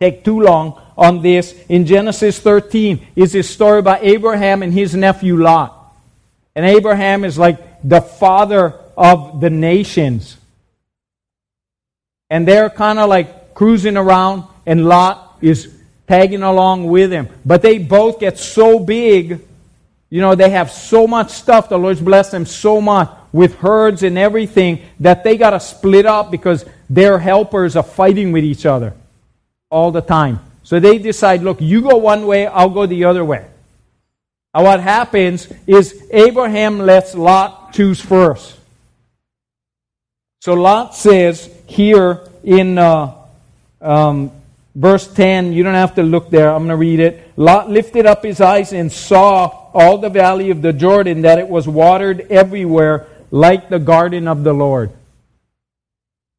take 0.00 0.24
too 0.24 0.40
long, 0.40 0.80
on 0.96 1.22
this 1.22 1.54
in 1.68 1.86
Genesis 1.86 2.38
13 2.38 3.06
is 3.16 3.34
a 3.34 3.42
story 3.42 3.80
about 3.80 4.02
Abraham 4.02 4.62
and 4.62 4.72
his 4.72 4.94
nephew 4.94 5.36
Lot. 5.36 5.94
And 6.54 6.64
Abraham 6.64 7.24
is 7.24 7.36
like 7.38 7.82
the 7.82 8.00
father 8.00 8.74
of 8.96 9.40
the 9.40 9.50
nations. 9.50 10.36
And 12.30 12.46
they're 12.46 12.70
kind 12.70 12.98
of 12.98 13.08
like 13.08 13.54
cruising 13.54 13.96
around, 13.96 14.44
and 14.66 14.86
Lot 14.86 15.38
is 15.40 15.72
tagging 16.06 16.42
along 16.42 16.86
with 16.86 17.12
him. 17.12 17.28
But 17.44 17.62
they 17.62 17.78
both 17.78 18.20
get 18.20 18.38
so 18.38 18.78
big, 18.78 19.40
you 20.10 20.20
know, 20.20 20.34
they 20.34 20.50
have 20.50 20.70
so 20.70 21.06
much 21.06 21.30
stuff. 21.30 21.68
The 21.68 21.78
Lord's 21.78 22.00
blessed 22.00 22.32
them 22.32 22.46
so 22.46 22.80
much 22.80 23.10
with 23.32 23.56
herds 23.56 24.04
and 24.04 24.16
everything 24.16 24.80
that 25.00 25.24
they 25.24 25.36
got 25.36 25.50
to 25.50 25.60
split 25.60 26.06
up 26.06 26.30
because 26.30 26.64
their 26.88 27.18
helpers 27.18 27.74
are 27.74 27.82
fighting 27.82 28.30
with 28.30 28.44
each 28.44 28.64
other 28.64 28.94
all 29.70 29.90
the 29.90 30.00
time. 30.00 30.38
So 30.64 30.80
they 30.80 30.98
decide, 30.98 31.42
look, 31.42 31.60
you 31.60 31.82
go 31.82 31.96
one 31.96 32.26
way, 32.26 32.46
I'll 32.46 32.70
go 32.70 32.86
the 32.86 33.04
other 33.04 33.24
way. 33.24 33.46
And 34.54 34.64
what 34.64 34.80
happens 34.80 35.52
is 35.66 36.06
Abraham 36.10 36.78
lets 36.78 37.14
Lot 37.14 37.72
choose 37.72 38.00
first. 38.00 38.56
So 40.40 40.54
Lot 40.54 40.94
says 40.94 41.50
here 41.66 42.20
in 42.42 42.78
uh, 42.78 43.14
um, 43.80 44.30
verse 44.74 45.06
10, 45.12 45.52
you 45.52 45.62
don't 45.62 45.74
have 45.74 45.94
to 45.96 46.02
look 46.02 46.30
there, 46.30 46.50
I'm 46.50 46.66
going 46.66 46.68
to 46.68 46.76
read 46.76 47.00
it. 47.00 47.32
Lot 47.36 47.70
lifted 47.70 48.06
up 48.06 48.24
his 48.24 48.40
eyes 48.40 48.72
and 48.72 48.90
saw 48.90 49.46
all 49.74 49.98
the 49.98 50.08
valley 50.08 50.50
of 50.50 50.62
the 50.62 50.72
Jordan, 50.72 51.22
that 51.22 51.38
it 51.38 51.48
was 51.48 51.66
watered 51.66 52.26
everywhere 52.30 53.06
like 53.30 53.68
the 53.68 53.78
garden 53.78 54.28
of 54.28 54.44
the 54.44 54.52
Lord. 54.52 54.92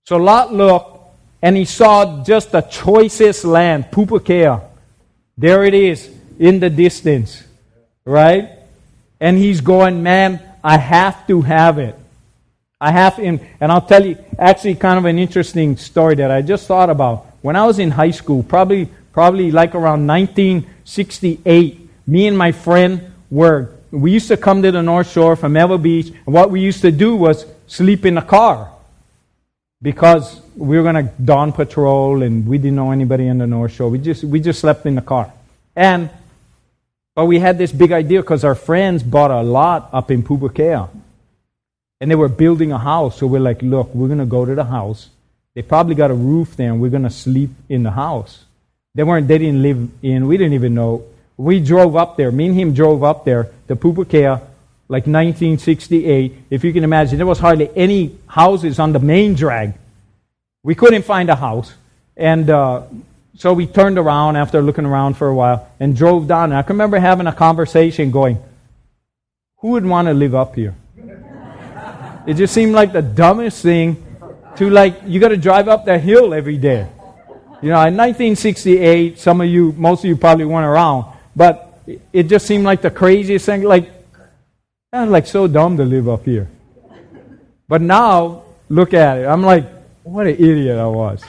So 0.06 0.18
Lot 0.18 0.54
looked 0.54 0.94
and 1.45 1.55
he 1.55 1.63
saw 1.63 2.23
just 2.23 2.51
the 2.53 2.62
choicest 2.62 3.45
land, 3.45 3.86
Pupukea. 3.91 4.63
There 5.38 5.63
it 5.63 5.75
is 5.75 6.10
in 6.39 6.60
the 6.60 6.71
distance, 6.71 7.43
right? 8.03 8.49
And 9.19 9.38
he's 9.38 9.62
going, 9.62 10.01
man, 10.01 10.41
I 10.63 10.79
have 10.79 11.27
to 11.27 11.41
have 11.41 11.77
it. 11.77 11.95
I 12.81 12.91
have, 12.91 13.19
in, 13.19 13.47
and 13.60 13.71
I'll 13.71 13.86
tell 13.86 14.03
you, 14.03 14.17
actually, 14.39 14.73
kind 14.73 14.97
of 14.97 15.05
an 15.05 15.19
interesting 15.19 15.77
story 15.77 16.15
that 16.15 16.31
I 16.31 16.41
just 16.41 16.65
thought 16.65 16.89
about. 16.89 17.27
When 17.43 17.55
I 17.55 17.67
was 17.67 17.77
in 17.77 17.91
high 17.91 18.10
school, 18.10 18.41
probably, 18.41 18.89
probably 19.13 19.51
like 19.51 19.75
around 19.75 20.08
1968, 20.08 21.89
me 22.08 22.25
and 22.25 22.36
my 22.36 22.53
friend 22.53 23.13
were, 23.29 23.69
we 23.91 24.13
used 24.13 24.29
to 24.29 24.38
come 24.38 24.63
to 24.63 24.71
the 24.71 24.81
North 24.81 25.12
Shore 25.12 25.36
from 25.36 25.55
Ewa 25.55 25.77
Beach, 25.77 26.08
and 26.08 26.34
what 26.34 26.49
we 26.49 26.62
used 26.62 26.81
to 26.81 26.91
do 26.91 27.15
was 27.15 27.45
sleep 27.67 28.03
in 28.03 28.15
the 28.15 28.21
car 28.21 28.71
because 29.86 30.41
we 30.56 30.78
were 30.78 30.82
going 30.82 30.95
to 30.95 31.13
dawn 31.24 31.52
patrol 31.54 32.24
and 32.24 32.48
we 32.48 32.58
didn't 32.58 32.76
know 32.76 32.89
anybody 32.89 33.28
in 33.28 33.38
the 33.38 33.45
North 33.45 33.71
Shore. 33.71 33.88
We 33.88 34.00
just, 34.00 34.24
we 34.24 34.39
just 34.39 34.60
slept 34.60 34.88
in 34.88 34.95
the 34.95 35.02
car. 35.04 35.32
And, 35.76 36.10
but 37.13 37.26
we 37.26 37.38
had 37.38 37.60
this 37.60 37.71
big 37.71 37.91
idea 37.91 38.19
because 38.21 38.43
our 38.43 38.56
friends 38.56 39.04
bought 39.04 39.30
a 39.30 39.43
lot 39.43 39.89
up 39.93 40.10
in 40.10 40.24
Pupukea. 40.24 40.89
And 42.02 42.10
they 42.10 42.15
were 42.15 42.30
building 42.30 42.71
a 42.71 42.80
house. 42.80 43.19
So 43.19 43.28
we're 43.28 43.39
like, 43.39 43.62
look, 43.62 43.93
we're 43.93 44.08
going 44.08 44.17
to 44.17 44.26
go 44.26 44.43
to 44.43 44.56
the 44.56 44.63
house. 44.63 45.10
They 45.54 45.62
probably 45.62 45.93
got 45.93 46.10
a 46.10 46.15
roof 46.15 46.56
there 46.58 46.71
and 46.71 46.82
we're 46.82 46.89
going 46.89 47.04
to 47.04 47.12
sleep 47.12 47.52
in 47.69 47.84
the 47.84 47.91
house. 47.91 48.43
They 48.95 49.04
weren't, 49.04 49.28
they 49.28 49.38
didn't 49.38 49.62
live 49.62 49.88
in, 50.02 50.26
we 50.26 50.38
didn't 50.38 50.54
even 50.54 50.74
know. 50.74 51.04
We 51.38 51.60
drove 51.60 51.95
up 51.95 52.17
there. 52.17 52.32
Me 52.32 52.48
and 52.48 52.56
him 52.56 52.74
drove 52.74 53.04
up 53.04 53.24
there 53.24 53.52
to 53.67 53.76
Pupukea 53.76 54.41
like 54.88 55.08
1968. 55.08 56.43
If 56.50 56.63
you 56.63 56.74
can 56.74 56.84
imagine, 56.84 57.17
there 57.17 57.26
was 57.26 57.39
hardly 57.39 57.69
any 57.76 58.17
houses 58.28 58.80
on 58.80 58.93
the 58.93 59.00
main 59.00 59.34
drag. 59.34 59.74
We 60.63 60.76
couldn't 60.76 61.04
find 61.04 61.30
a 61.30 61.36
house. 61.36 61.74
And, 62.15 62.50
uh, 62.50 62.84
so 63.38 63.52
we 63.52 63.67
turned 63.67 63.98
around 63.98 64.38
after 64.38 64.62
looking 64.62 64.86
around 64.86 65.15
for 65.15 65.28
a 65.28 65.36
while 65.36 65.67
and 65.80 65.95
drove 65.95 66.28
down. 66.28 66.52
And 66.52 66.58
I 66.58 66.62
can 66.62 66.76
remember 66.76 66.98
having 67.00 67.28
a 67.28 67.34
conversation 67.34 68.12
going, 68.12 68.41
who 69.58 69.69
would 69.71 69.86
want 69.86 70.08
to 70.08 70.13
live 70.13 70.36
up 70.36 70.56
here? 70.56 70.76
It 72.28 72.36
just 72.38 72.56
seemed 72.56 72.74
like 72.74 72.91
the 72.91 73.04
dumbest 73.04 73.62
thing 73.62 74.04
to 74.56 74.67
like, 74.69 75.02
you 75.06 75.19
got 75.19 75.28
to 75.28 75.38
drive 75.38 75.67
up 75.67 75.86
that 75.86 76.02
hill 76.02 76.34
every 76.34 76.58
day. 76.58 76.88
You 77.62 77.69
know, 77.69 77.82
in 77.86 77.95
1968, 77.95 79.19
some 79.19 79.41
of 79.41 79.48
you, 79.48 79.74
most 79.74 80.00
of 80.00 80.06
you 80.06 80.15
probably 80.15 80.45
weren't 80.45 80.65
around, 80.65 81.06
but 81.36 81.80
it 82.12 82.24
just 82.24 82.48
seemed 82.48 82.63
like 82.63 82.82
the 82.82 82.89
craziest 82.89 83.45
thing. 83.45 83.62
Like, 83.62 83.91
I'm 84.95 85.12
like 85.12 85.27
so 85.27 85.47
dumb 85.47 85.77
to 85.77 85.84
live 85.84 86.08
up 86.08 86.25
here. 86.25 86.47
But 87.67 87.81
now, 87.81 88.43
look 88.69 88.93
at 88.93 89.19
it. 89.19 89.25
I'm 89.25 89.41
like, 89.41 89.65
what 90.03 90.27
an 90.27 90.36
idiot 90.36 90.77
I 90.77 90.88
was. 90.88 91.23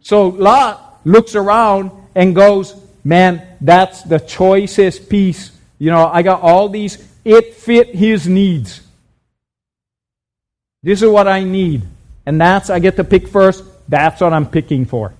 So 0.00 0.28
Lot 0.28 1.00
looks 1.04 1.34
around 1.34 1.90
and 2.14 2.34
goes, 2.34 2.74
man, 3.02 3.46
that's 3.60 4.02
the 4.02 4.18
choicest 4.18 5.08
piece. 5.08 5.50
You 5.78 5.90
know, 5.90 6.06
I 6.06 6.22
got 6.22 6.42
all 6.42 6.68
these. 6.68 7.02
It 7.24 7.54
fit 7.54 7.94
his 7.94 8.28
needs. 8.28 8.80
This 10.82 11.02
is 11.02 11.08
what 11.08 11.26
I 11.26 11.42
need. 11.42 11.82
And 12.24 12.40
that's, 12.40 12.70
I 12.70 12.78
get 12.78 12.96
to 12.96 13.04
pick 13.04 13.28
first. 13.28 13.64
That's 13.88 14.20
what 14.20 14.32
I'm 14.32 14.46
picking 14.46 14.84
for. 14.84 15.14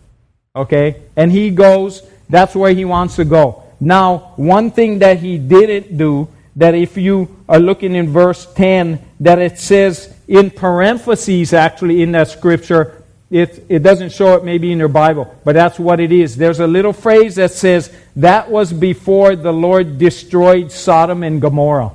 Okay? 0.55 1.03
And 1.17 1.33
he 1.33 1.51
goes, 1.51 2.03
that's 2.29 2.55
where 2.55 2.73
he 2.73 2.85
wants 2.85 3.17
to 3.17 3.25
go. 3.25 3.65
Now, 3.81 4.33
one 4.37 4.71
thing 4.71 5.01
that 5.01 5.19
he 5.19 5.39
didn't 5.39 5.97
do, 5.97 6.29
that 6.57 6.75
if 6.75 6.97
you 6.97 7.45
are 7.49 7.61
looking 7.61 7.95
in 7.95 8.09
verse 8.09 8.47
10, 8.55 8.99
that 9.21 9.39
it 9.39 9.59
says 9.59 10.13
in 10.27 10.51
parentheses 10.51 11.53
actually 11.53 12.03
in 12.03 12.13
that 12.13 12.29
scripture, 12.29 13.03
it, 13.31 13.65
it 13.69 13.83
doesn't 13.83 14.13
show 14.13 14.37
it 14.37 14.45
maybe 14.45 14.73
in 14.73 14.79
your 14.79 14.89
Bible, 14.89 15.35
but 15.45 15.53
that's 15.53 15.79
what 15.79 16.01
it 16.01 16.13
is. 16.13 16.37
There's 16.37 16.61
a 16.61 16.67
little 16.67 16.93
phrase 16.93 17.35
that 17.37 17.51
says, 17.51 17.95
that 18.17 18.51
was 18.51 18.73
before 18.73 19.37
the 19.37 19.53
Lord 19.53 19.99
destroyed 19.99 20.73
Sodom 20.73 21.23
and 21.23 21.41
Gomorrah. 21.41 21.93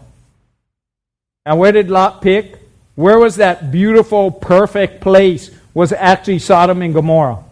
And 1.45 1.57
where 1.57 1.71
did 1.71 1.89
Lot 1.89 2.21
pick? 2.21 2.59
Where 2.95 3.17
was 3.17 3.37
that 3.37 3.71
beautiful, 3.71 4.29
perfect 4.29 5.01
place? 5.01 5.49
Was 5.73 5.93
actually 5.93 6.39
Sodom 6.39 6.81
and 6.81 6.93
Gomorrah. 6.93 7.43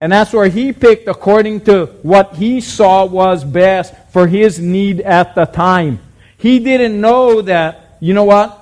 And 0.00 0.12
that's 0.12 0.32
where 0.32 0.48
he 0.48 0.72
picked 0.72 1.08
according 1.08 1.62
to 1.62 1.86
what 2.02 2.36
he 2.36 2.60
saw 2.60 3.04
was 3.04 3.42
best 3.44 3.94
for 4.10 4.26
his 4.26 4.60
need 4.60 5.00
at 5.00 5.34
the 5.34 5.44
time. 5.44 5.98
He 6.36 6.60
didn't 6.60 7.00
know 7.00 7.42
that, 7.42 7.96
you 8.00 8.14
know 8.14 8.24
what? 8.24 8.56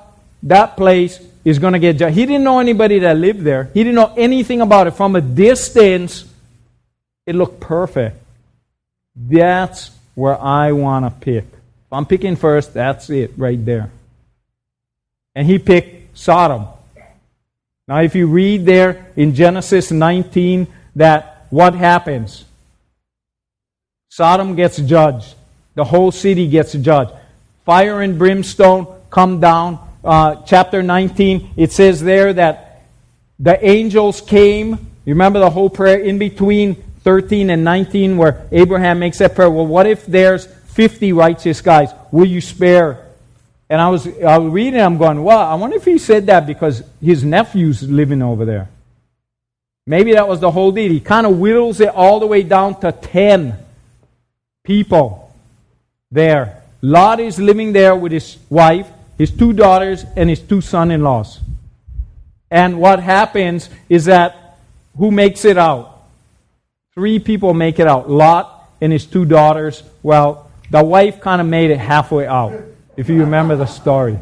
That 0.45 0.77
place 0.77 1.21
is 1.45 1.59
going 1.59 1.75
to 1.75 1.79
get 1.79 1.99
judged. 1.99 2.17
He 2.17 2.25
didn't 2.25 2.45
know 2.45 2.59
anybody 2.59 3.01
that 3.01 3.19
lived 3.19 3.43
there. 3.43 3.71
He 3.75 3.85
didn't 3.85 3.97
know 3.97 4.15
anything 4.17 4.63
about 4.63 4.87
it. 4.87 4.93
From 4.93 5.15
a 5.15 5.21
distance, 5.21 6.25
it 7.27 7.35
looked 7.35 7.61
perfect. 7.61 8.17
That's 9.15 9.91
where 10.15 10.41
I 10.41 10.73
want 10.73 11.05
to 11.05 11.11
pick. 11.11 11.45
If 11.45 11.93
I'm 11.93 12.07
picking 12.07 12.37
first, 12.37 12.73
that's 12.73 13.11
it 13.11 13.33
right 13.37 13.63
there. 13.63 13.91
And 15.35 15.47
he 15.47 15.59
picked 15.59 16.17
Sodom. 16.19 16.67
Now, 17.87 18.01
if 18.01 18.15
you 18.15 18.27
read 18.27 18.65
there 18.65 19.07
in 19.15 19.35
Genesis 19.35 19.93
19, 19.93 20.67
that 20.97 21.47
what 21.51 21.75
happens? 21.75 22.45
Sodom 24.09 24.57
gets 24.57 24.79
judged. 24.79 25.35
The 25.75 25.85
whole 25.85 26.11
city 26.11 26.49
gets 26.49 26.73
judged. 26.73 27.13
Fire 27.65 28.01
and 28.01 28.19
brimstone 28.19 28.87
come 29.11 29.41
down. 29.41 29.79
Uh, 30.03 30.43
chapter 30.47 30.83
19, 30.83 31.51
it 31.57 31.73
says 31.73 32.03
there 32.03 32.33
that 32.33 32.83
the 33.39 33.65
angels 33.65 34.21
came. 34.21 34.71
You 35.05 35.15
remember 35.15 35.39
the 35.39 35.51
whole 35.51 35.69
prayer 35.69 35.99
in 35.99 36.19
between 36.19 36.77
13 37.05 37.51
and 37.51 37.63
19 37.63 38.17
where 38.17 38.47
Abraham 38.51 38.99
makes 38.99 39.19
that 39.19 39.35
prayer. 39.35 39.51
Well, 39.51 39.67
what 39.67 39.87
if 39.87 40.07
there's 40.07 40.47
50 40.47 41.13
righteous 41.13 41.61
guys? 41.61 41.91
Will 42.11 42.27
you 42.27 42.41
spare? 42.41 43.05
And 43.69 43.81
I 43.81 43.89
was, 43.91 44.07
I 44.07 44.39
was 44.39 44.53
reading, 44.53 44.81
I'm 44.81 44.97
going, 44.97 45.23
well, 45.23 45.41
I 45.41 45.55
wonder 45.57 45.77
if 45.77 45.85
he 45.85 45.99
said 45.99 46.27
that 46.27 46.47
because 46.47 46.83
his 47.03 47.25
nephew's 47.25 47.83
living 47.83 48.23
over 48.23 48.45
there. 48.45 48.69
Maybe 49.87 50.15
that 50.15 50.27
was 50.27 50.41
the 50.41 50.51
whole 50.51 50.73
deal. 50.73 50.91
He 50.91 50.99
kind 50.99 51.27
of 51.27 51.39
whittles 51.39 51.81
it 51.81 51.89
all 51.89 52.19
the 52.19 52.27
way 52.27 52.43
down 52.43 52.81
to 52.81 52.91
10 52.91 53.57
people 54.65 55.33
there. 56.11 56.63
Lot 56.83 57.21
is 57.21 57.39
living 57.39 57.73
there 57.73 57.95
with 57.95 58.11
his 58.11 58.37
wife, 58.51 58.89
his 59.17 59.31
two 59.31 59.53
daughters, 59.53 60.05
and 60.17 60.29
his 60.29 60.41
two 60.41 60.61
son 60.61 60.91
in 60.91 61.03
laws. 61.03 61.39
And 62.51 62.81
what 62.81 63.01
happens 63.01 63.71
is 63.89 64.07
that 64.07 64.59
who 64.99 65.13
makes 65.13 65.45
it 65.45 65.57
out? 65.57 66.03
Three 66.95 67.19
people 67.19 67.55
make 67.55 67.79
it 67.79 67.87
out 67.87 68.11
Lot 68.11 68.71
and 68.81 68.93
his 68.93 69.07
two 69.07 69.25
daughters. 69.25 69.85
Well, 70.03 70.51
the 70.71 70.83
wife 70.83 71.21
kind 71.21 71.41
of 71.41 71.47
made 71.47 71.71
it 71.71 71.79
halfway 71.79 72.27
out, 72.27 72.61
if 72.97 73.09
you 73.09 73.21
remember 73.21 73.55
the 73.55 73.67
story. 73.67 74.19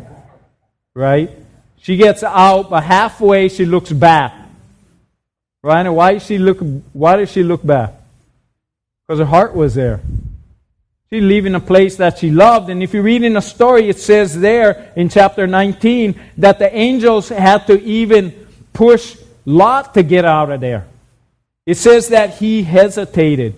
Right? 0.93 1.31
She 1.79 1.97
gets 1.97 2.23
out, 2.23 2.69
but 2.69 2.83
halfway 2.83 3.49
she 3.49 3.65
looks 3.65 3.93
back 3.93 4.44
Right? 5.65 5.87
And 5.87 5.97
why 5.97 6.19
she 6.19 6.37
look 6.37 6.59
why 6.93 7.17
did 7.17 7.31
she 7.31 7.43
look 7.43 7.65
back? 7.65 7.95
Because 9.01 9.19
her 9.19 9.25
heart 9.25 9.55
was 9.55 9.75
there. 9.75 10.03
She 11.09 11.23
leaving 11.23 11.55
a 11.55 11.61
place 11.61 11.97
that 11.97 12.19
she 12.19 12.31
loved. 12.31 12.69
And 12.69 12.83
if 12.83 12.93
you 12.93 13.01
read 13.01 13.23
in 13.23 13.33
the 13.33 13.41
story, 13.41 13.89
it 13.89 13.99
says 13.99 14.39
there 14.39 14.93
in 14.95 15.09
chapter 15.09 15.47
19 15.47 16.21
that 16.37 16.59
the 16.59 16.71
angels 16.77 17.31
had 17.31 17.67
to 17.69 17.81
even 17.83 18.47
push 18.75 19.17
Lot 19.47 19.95
to 19.95 20.03
get 20.03 20.27
out 20.27 20.51
of 20.51 20.61
there. 20.61 20.87
It 21.65 21.79
says 21.79 22.09
that 22.09 22.35
he 22.35 22.63
hesitated. 22.63 23.55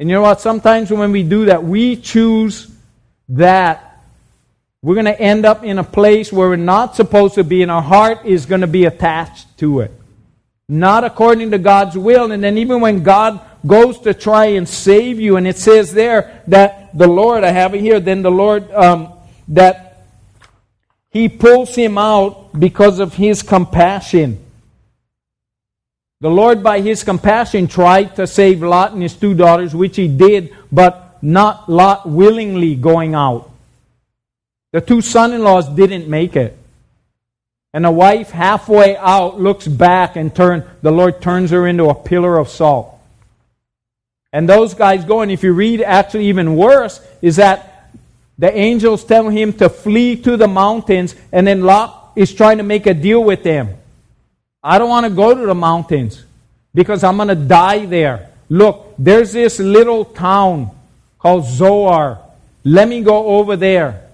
And 0.00 0.08
you 0.08 0.16
know 0.16 0.22
what? 0.22 0.40
Sometimes 0.40 0.90
when 0.90 1.12
we 1.12 1.22
do 1.22 1.44
that, 1.44 1.62
we 1.62 1.94
choose 1.94 2.72
that 3.28 3.85
we're 4.86 4.94
going 4.94 5.06
to 5.06 5.20
end 5.20 5.44
up 5.44 5.64
in 5.64 5.80
a 5.80 5.82
place 5.82 6.32
where 6.32 6.48
we're 6.48 6.54
not 6.54 6.94
supposed 6.94 7.34
to 7.34 7.42
be, 7.42 7.62
and 7.62 7.72
our 7.72 7.82
heart 7.82 8.24
is 8.24 8.46
going 8.46 8.60
to 8.60 8.68
be 8.68 8.84
attached 8.84 9.58
to 9.58 9.80
it. 9.80 9.90
Not 10.68 11.02
according 11.02 11.50
to 11.50 11.58
God's 11.58 11.98
will. 11.98 12.30
And 12.30 12.40
then, 12.40 12.56
even 12.56 12.80
when 12.80 13.02
God 13.02 13.40
goes 13.66 13.98
to 14.02 14.14
try 14.14 14.44
and 14.44 14.68
save 14.68 15.18
you, 15.18 15.38
and 15.38 15.44
it 15.48 15.56
says 15.56 15.92
there 15.92 16.40
that 16.46 16.96
the 16.96 17.08
Lord, 17.08 17.42
I 17.42 17.50
have 17.50 17.74
it 17.74 17.80
here, 17.80 17.98
then 17.98 18.22
the 18.22 18.30
Lord, 18.30 18.70
um, 18.70 19.12
that 19.48 20.06
He 21.10 21.28
pulls 21.28 21.74
him 21.74 21.98
out 21.98 22.56
because 22.56 23.00
of 23.00 23.14
His 23.14 23.42
compassion. 23.42 24.38
The 26.20 26.30
Lord, 26.30 26.62
by 26.62 26.80
His 26.80 27.02
compassion, 27.02 27.66
tried 27.66 28.14
to 28.14 28.28
save 28.28 28.62
Lot 28.62 28.92
and 28.92 29.02
his 29.02 29.16
two 29.16 29.34
daughters, 29.34 29.74
which 29.74 29.96
He 29.96 30.06
did, 30.06 30.54
but 30.70 31.18
not 31.24 31.68
Lot 31.68 32.08
willingly 32.08 32.76
going 32.76 33.16
out. 33.16 33.50
The 34.72 34.80
two 34.80 35.00
son 35.00 35.32
in 35.32 35.42
laws 35.42 35.68
didn't 35.68 36.08
make 36.08 36.36
it. 36.36 36.56
And 37.72 37.84
the 37.84 37.90
wife, 37.90 38.30
halfway 38.30 38.96
out, 38.96 39.40
looks 39.40 39.66
back 39.66 40.16
and 40.16 40.34
turn, 40.34 40.64
the 40.82 40.90
Lord 40.90 41.20
turns 41.20 41.50
her 41.50 41.66
into 41.66 41.90
a 41.90 41.94
pillar 41.94 42.38
of 42.38 42.48
salt. 42.48 42.98
And 44.32 44.48
those 44.48 44.74
guys 44.74 45.04
go, 45.04 45.20
and 45.20 45.30
if 45.30 45.42
you 45.42 45.52
read 45.52 45.82
actually 45.82 46.28
even 46.28 46.56
worse, 46.56 47.00
is 47.22 47.36
that 47.36 47.90
the 48.38 48.54
angels 48.54 49.04
tell 49.04 49.28
him 49.28 49.52
to 49.54 49.68
flee 49.68 50.16
to 50.22 50.36
the 50.36 50.48
mountains, 50.48 51.14
and 51.32 51.46
then 51.46 51.62
Lot 51.62 52.12
is 52.16 52.34
trying 52.34 52.58
to 52.58 52.62
make 52.62 52.86
a 52.86 52.94
deal 52.94 53.22
with 53.24 53.42
them. 53.42 53.70
I 54.62 54.78
don't 54.78 54.88
want 54.88 55.06
to 55.06 55.10
go 55.10 55.34
to 55.34 55.46
the 55.46 55.54
mountains 55.54 56.24
because 56.74 57.04
I'm 57.04 57.16
going 57.16 57.28
to 57.28 57.34
die 57.34 57.86
there. 57.86 58.30
Look, 58.48 58.94
there's 58.98 59.32
this 59.32 59.58
little 59.58 60.04
town 60.04 60.70
called 61.18 61.44
Zoar. 61.46 62.20
Let 62.64 62.88
me 62.88 63.02
go 63.02 63.26
over 63.38 63.56
there. 63.56 64.05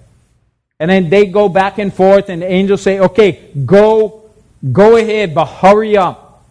And 0.83 0.91
then 0.91 1.07
they 1.07 1.27
go 1.27 1.47
back 1.47 1.77
and 1.77 1.93
forth, 1.93 2.27
and 2.27 2.41
the 2.41 2.51
angels 2.51 2.81
say, 2.81 2.99
Okay, 2.99 3.39
go, 3.65 4.29
go 4.69 4.97
ahead, 4.97 5.33
but 5.33 5.45
hurry 5.45 5.95
up. 5.95 6.43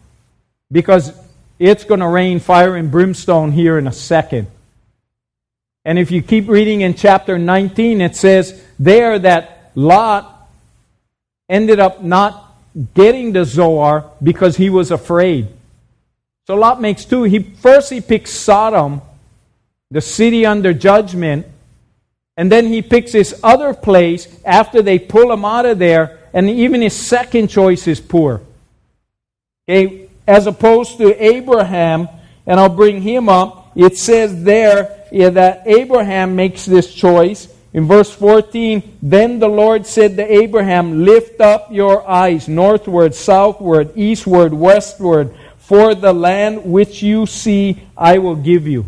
Because 0.70 1.12
it's 1.58 1.84
going 1.84 2.00
to 2.00 2.08
rain 2.08 2.40
fire 2.40 2.74
and 2.74 2.90
brimstone 2.90 3.52
here 3.52 3.76
in 3.76 3.86
a 3.86 3.92
second. 3.92 4.46
And 5.84 5.98
if 5.98 6.10
you 6.10 6.22
keep 6.22 6.48
reading 6.48 6.80
in 6.80 6.94
chapter 6.94 7.36
19, 7.38 8.00
it 8.00 8.16
says 8.16 8.58
there 8.78 9.18
that 9.18 9.70
Lot 9.74 10.48
ended 11.46 11.78
up 11.78 12.02
not 12.02 12.54
getting 12.94 13.34
the 13.34 13.44
Zoar 13.44 14.12
because 14.22 14.56
he 14.56 14.70
was 14.70 14.90
afraid. 14.90 15.48
So 16.46 16.54
Lot 16.54 16.80
makes 16.80 17.04
two. 17.04 17.24
He 17.24 17.40
first 17.40 17.90
he 17.90 18.00
picks 18.00 18.30
Sodom, 18.30 19.02
the 19.90 20.00
city 20.00 20.46
under 20.46 20.72
judgment, 20.72 21.44
and 22.42 22.50
then 22.50 22.66
he 22.66 22.82
picks 22.82 23.12
this 23.12 23.38
other 23.44 23.72
place 23.72 24.26
after 24.44 24.82
they 24.82 24.98
pull 24.98 25.30
him 25.30 25.44
out 25.44 25.64
of 25.64 25.78
there, 25.78 26.18
and 26.34 26.50
even 26.50 26.80
his 26.80 26.92
second 26.92 27.46
choice 27.46 27.86
is 27.86 28.00
poor. 28.00 28.42
Okay, 29.68 30.08
as 30.26 30.48
opposed 30.48 30.98
to 30.98 31.24
Abraham, 31.24 32.08
and 32.44 32.58
I'll 32.58 32.68
bring 32.68 33.00
him 33.00 33.28
up. 33.28 33.70
It 33.76 33.96
says 33.96 34.42
there 34.42 35.06
yeah, 35.12 35.30
that 35.30 35.62
Abraham 35.66 36.34
makes 36.34 36.66
this 36.66 36.92
choice, 36.92 37.46
in 37.72 37.86
verse 37.86 38.10
14, 38.10 38.98
then 39.00 39.38
the 39.38 39.46
Lord 39.46 39.86
said 39.86 40.16
to 40.16 40.24
Abraham, 40.24 41.04
Lift 41.04 41.40
up 41.40 41.68
your 41.70 42.04
eyes 42.10 42.48
northward, 42.48 43.14
southward, 43.14 43.92
eastward, 43.94 44.52
westward, 44.52 45.32
for 45.58 45.94
the 45.94 46.12
land 46.12 46.64
which 46.64 47.04
you 47.04 47.24
see 47.24 47.84
I 47.96 48.18
will 48.18 48.34
give 48.34 48.66
you. 48.66 48.86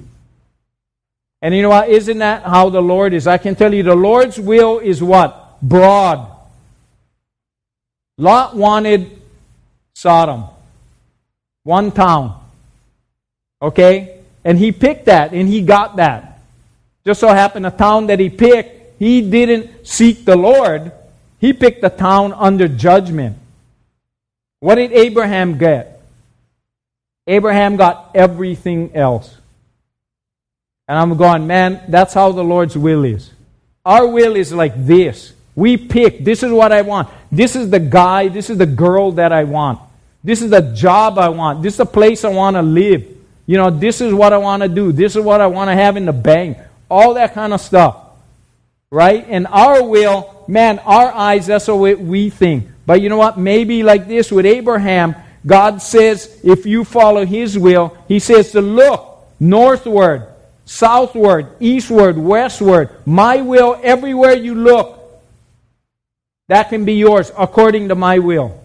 And 1.45 1.55
you 1.55 1.61
know 1.61 1.69
what? 1.69 1.91
Isn't 1.91 2.21
that 2.21 2.43
how 2.45 2.71
the 2.71 2.81
Lord 2.81 3.13
is? 3.13 3.27
I 3.27 3.37
can 3.37 3.55
tell 3.55 3.75
you 3.75 3.83
the 3.83 3.95
Lord's 3.95 4.41
will 4.41 4.79
is 4.79 5.03
what? 5.03 5.61
Broad. 5.61 6.27
Lot 8.17 8.57
wanted 8.57 9.21
Sodom, 9.93 10.45
one 11.63 11.93
town. 11.93 12.43
Okay? 13.61 14.21
And 14.43 14.57
he 14.59 14.73
picked 14.73 15.05
that 15.05 15.35
and 15.35 15.47
he 15.47 15.61
got 15.61 15.97
that. 15.97 16.41
Just 17.05 17.21
so 17.21 17.29
happened, 17.29 17.67
a 17.67 17.71
town 17.71 18.07
that 18.07 18.21
he 18.21 18.31
picked, 18.31 18.99
he 18.99 19.21
didn't 19.21 19.87
seek 19.87 20.25
the 20.25 20.37
Lord. 20.37 20.93
He 21.41 21.53
picked 21.53 21.85
a 21.85 21.91
town 21.91 22.33
under 22.33 22.69
judgment. 22.69 23.37
What 24.61 24.77
did 24.77 24.93
Abraham 24.93 25.59
get? 25.59 26.01
Abraham 27.27 27.77
got 27.77 28.13
everything 28.15 28.97
else. 28.97 29.37
And 30.87 30.99
I'm 30.99 31.17
going, 31.17 31.47
man, 31.47 31.83
that's 31.89 32.15
how 32.15 32.33
the 32.33 32.45
Lord's 32.45 32.77
will 32.77 33.05
is. 33.05 33.31
Our 33.85 34.07
will 34.07 34.37
is 34.37 34.53
like 34.53 34.73
this. 34.77 35.33
We 35.55 35.77
pick, 35.77 36.25
this 36.25 36.43
is 36.43 36.53
what 36.53 36.73
I 36.73 36.83
want. 36.83 37.09
This 37.31 37.57
is 37.57 37.71
the 37.71 37.81
guy, 37.81 38.29
this 38.29 38.51
is 38.51 38.59
the 38.59 38.67
girl 38.67 39.13
that 39.13 39.33
I 39.33 39.45
want. 39.45 39.81
This 40.23 40.43
is 40.43 40.51
the 40.51 40.61
job 40.61 41.19
I 41.19 41.29
want. 41.29 41.63
This 41.63 41.75
is 41.75 41.79
the 41.79 41.87
place 41.87 42.25
I 42.25 42.31
want 42.31 42.57
to 42.57 42.63
live. 42.63 43.07
You 43.47 43.59
know, 43.59 43.71
this 43.71 44.01
is 44.01 44.13
what 44.13 44.33
I 44.33 44.39
want 44.39 44.63
to 44.63 44.69
do. 44.69 44.91
This 44.91 45.17
is 45.17 45.23
what 45.23 45.41
I 45.41 45.47
want 45.47 45.69
to 45.69 45.75
have 45.75 45.97
in 45.97 46.07
the 46.07 46.13
bank 46.13 46.59
all 46.91 47.15
that 47.15 47.35
kind 47.35 47.53
of 47.53 47.61
stuff. 47.61 47.97
Right? 48.91 49.27
And 49.29 49.47
our 49.49 49.83
will, 49.83 50.45
man, 50.47 50.79
our 50.81 51.13
eyes, 51.13 51.47
that's 51.47 51.67
the 51.67 51.75
way 51.75 51.95
we 51.95 52.31
think. 52.31 52.69
But 52.87 53.01
you 53.01 53.09
know 53.09 53.17
what? 53.17 53.39
Maybe 53.39 53.83
like 53.83 54.07
this 54.07 54.31
with 54.31 54.47
Abraham, 54.47 55.17
God 55.45 55.83
says, 55.83 56.41
if 56.45 56.65
you 56.65 56.85
follow 56.85 57.27
his 57.27 57.59
will, 57.59 57.97
he 58.07 58.19
says 58.19 58.53
to 58.53 58.61
look 58.61 59.27
northward, 59.41 60.29
southward, 60.65 61.49
eastward, 61.61 62.17
westward. 62.17 62.91
My 63.07 63.41
will, 63.41 63.79
everywhere 63.83 64.35
you 64.35 64.55
look, 64.55 65.01
that 66.49 66.69
can 66.69 66.85
be 66.85 66.95
yours 66.95 67.31
according 67.37 67.89
to 67.89 67.95
my 67.95 68.19
will. 68.19 68.61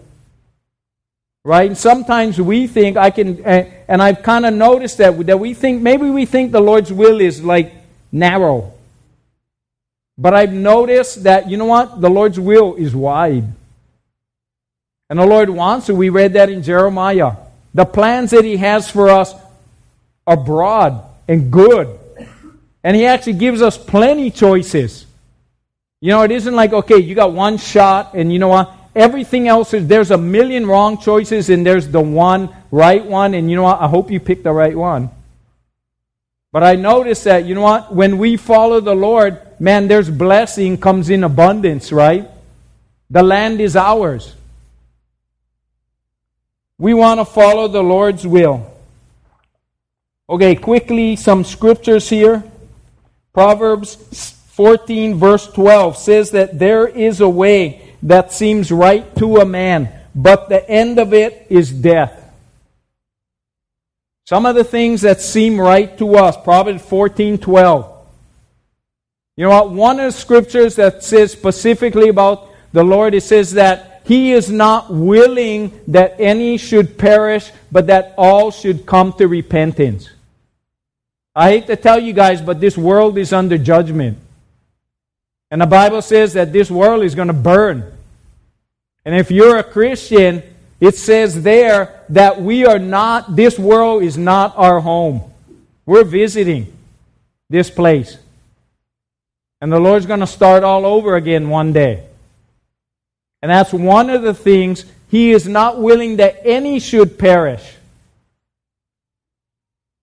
Right? 1.42 1.68
And 1.68 1.78
sometimes 1.78 2.40
we 2.40 2.66
think 2.66 2.96
I 2.96 3.10
can, 3.10 3.42
and 3.44 4.02
I've 4.02 4.22
kind 4.22 4.44
of 4.44 4.52
noticed 4.52 4.98
that, 4.98 5.26
that 5.26 5.40
we 5.40 5.54
think, 5.54 5.80
maybe 5.80 6.10
we 6.10 6.26
think 6.26 6.52
the 6.52 6.60
Lord's 6.60 6.92
will 6.92 7.20
is 7.20 7.42
like 7.42 7.72
narrow. 8.12 8.72
But 10.18 10.34
I've 10.34 10.52
noticed 10.52 11.24
that, 11.24 11.48
you 11.48 11.56
know 11.56 11.64
what? 11.64 12.00
The 12.00 12.10
Lord's 12.10 12.38
will 12.38 12.74
is 12.74 12.94
wide. 12.94 13.44
And 15.08 15.18
the 15.18 15.26
Lord 15.26 15.48
wants 15.48 15.86
to. 15.86 15.94
We 15.94 16.10
read 16.10 16.34
that 16.34 16.50
in 16.50 16.62
Jeremiah. 16.62 17.32
The 17.72 17.86
plans 17.86 18.30
that 18.32 18.44
He 18.44 18.58
has 18.58 18.90
for 18.90 19.08
us 19.08 19.34
are 20.26 20.36
broad 20.36 21.02
and 21.30 21.50
good. 21.50 21.96
And 22.82 22.96
He 22.96 23.06
actually 23.06 23.34
gives 23.34 23.62
us 23.62 23.78
plenty 23.78 24.30
choices. 24.32 25.06
You 26.00 26.10
know, 26.10 26.22
it 26.22 26.32
isn't 26.32 26.54
like, 26.54 26.72
okay, 26.72 26.98
you 26.98 27.14
got 27.14 27.32
one 27.32 27.56
shot, 27.56 28.14
and 28.14 28.32
you 28.32 28.40
know 28.40 28.48
what? 28.48 28.72
Everything 28.96 29.46
else 29.46 29.72
is, 29.72 29.86
there's 29.86 30.10
a 30.10 30.18
million 30.18 30.66
wrong 30.66 30.98
choices, 30.98 31.48
and 31.48 31.64
there's 31.64 31.86
the 31.88 32.00
one 32.00 32.48
right 32.72 33.04
one, 33.04 33.34
and 33.34 33.48
you 33.48 33.54
know 33.54 33.62
what? 33.62 33.80
I 33.80 33.86
hope 33.86 34.10
you 34.10 34.18
pick 34.18 34.42
the 34.42 34.50
right 34.50 34.74
one. 34.74 35.08
But 36.50 36.64
I 36.64 36.74
notice 36.74 37.22
that, 37.24 37.44
you 37.44 37.54
know 37.54 37.60
what? 37.60 37.94
When 37.94 38.18
we 38.18 38.36
follow 38.36 38.80
the 38.80 38.96
Lord, 38.96 39.38
man, 39.60 39.86
there's 39.86 40.10
blessing 40.10 40.78
comes 40.78 41.10
in 41.10 41.22
abundance, 41.22 41.92
right? 41.92 42.28
The 43.08 43.22
land 43.22 43.60
is 43.60 43.76
ours. 43.76 44.34
We 46.76 46.92
want 46.92 47.20
to 47.20 47.24
follow 47.24 47.68
the 47.68 47.82
Lord's 47.82 48.26
will. 48.26 48.69
Okay, 50.30 50.54
quickly, 50.54 51.16
some 51.16 51.42
scriptures 51.42 52.08
here. 52.08 52.44
Proverbs 53.32 53.96
14, 54.52 55.16
verse 55.16 55.48
12 55.48 55.96
says 55.96 56.30
that 56.30 56.56
there 56.56 56.86
is 56.86 57.20
a 57.20 57.28
way 57.28 57.96
that 58.04 58.30
seems 58.30 58.70
right 58.70 59.12
to 59.16 59.38
a 59.38 59.44
man, 59.44 59.88
but 60.14 60.48
the 60.48 60.68
end 60.70 61.00
of 61.00 61.12
it 61.12 61.48
is 61.50 61.72
death. 61.72 62.32
Some 64.24 64.46
of 64.46 64.54
the 64.54 64.62
things 64.62 65.00
that 65.00 65.20
seem 65.20 65.60
right 65.60 65.98
to 65.98 66.14
us, 66.14 66.36
Proverbs 66.36 66.82
14 66.82 67.38
12. 67.38 68.06
You 69.36 69.44
know 69.44 69.50
what? 69.50 69.70
One 69.70 69.98
of 69.98 70.12
the 70.12 70.18
scriptures 70.18 70.76
that 70.76 71.02
says 71.02 71.32
specifically 71.32 72.08
about 72.08 72.50
the 72.72 72.84
Lord, 72.84 73.14
it 73.14 73.24
says 73.24 73.54
that 73.54 74.02
He 74.04 74.30
is 74.30 74.48
not 74.48 74.92
willing 74.94 75.80
that 75.88 76.14
any 76.20 76.56
should 76.56 76.98
perish, 76.98 77.50
but 77.72 77.88
that 77.88 78.14
all 78.16 78.52
should 78.52 78.86
come 78.86 79.12
to 79.14 79.26
repentance. 79.26 80.08
I 81.34 81.50
hate 81.50 81.66
to 81.68 81.76
tell 81.76 81.98
you 81.98 82.12
guys, 82.12 82.40
but 82.40 82.60
this 82.60 82.76
world 82.76 83.16
is 83.18 83.32
under 83.32 83.56
judgment. 83.56 84.18
And 85.50 85.60
the 85.60 85.66
Bible 85.66 86.02
says 86.02 86.34
that 86.34 86.52
this 86.52 86.70
world 86.70 87.02
is 87.02 87.14
going 87.14 87.28
to 87.28 87.34
burn. 87.34 87.92
And 89.04 89.14
if 89.14 89.30
you're 89.30 89.58
a 89.58 89.64
Christian, 89.64 90.42
it 90.80 90.96
says 90.96 91.42
there 91.42 92.00
that 92.08 92.40
we 92.40 92.66
are 92.66 92.78
not, 92.78 93.36
this 93.36 93.58
world 93.58 94.02
is 94.02 94.16
not 94.16 94.56
our 94.56 94.80
home. 94.80 95.22
We're 95.86 96.04
visiting 96.04 96.72
this 97.48 97.70
place. 97.70 98.16
And 99.60 99.72
the 99.72 99.80
Lord's 99.80 100.06
going 100.06 100.20
to 100.20 100.26
start 100.26 100.64
all 100.64 100.86
over 100.86 101.16
again 101.16 101.48
one 101.48 101.72
day. 101.72 102.06
And 103.42 103.50
that's 103.50 103.72
one 103.72 104.10
of 104.10 104.22
the 104.22 104.34
things 104.34 104.84
He 105.10 105.32
is 105.32 105.46
not 105.46 105.80
willing 105.80 106.16
that 106.16 106.40
any 106.44 106.78
should 106.78 107.18
perish, 107.18 107.74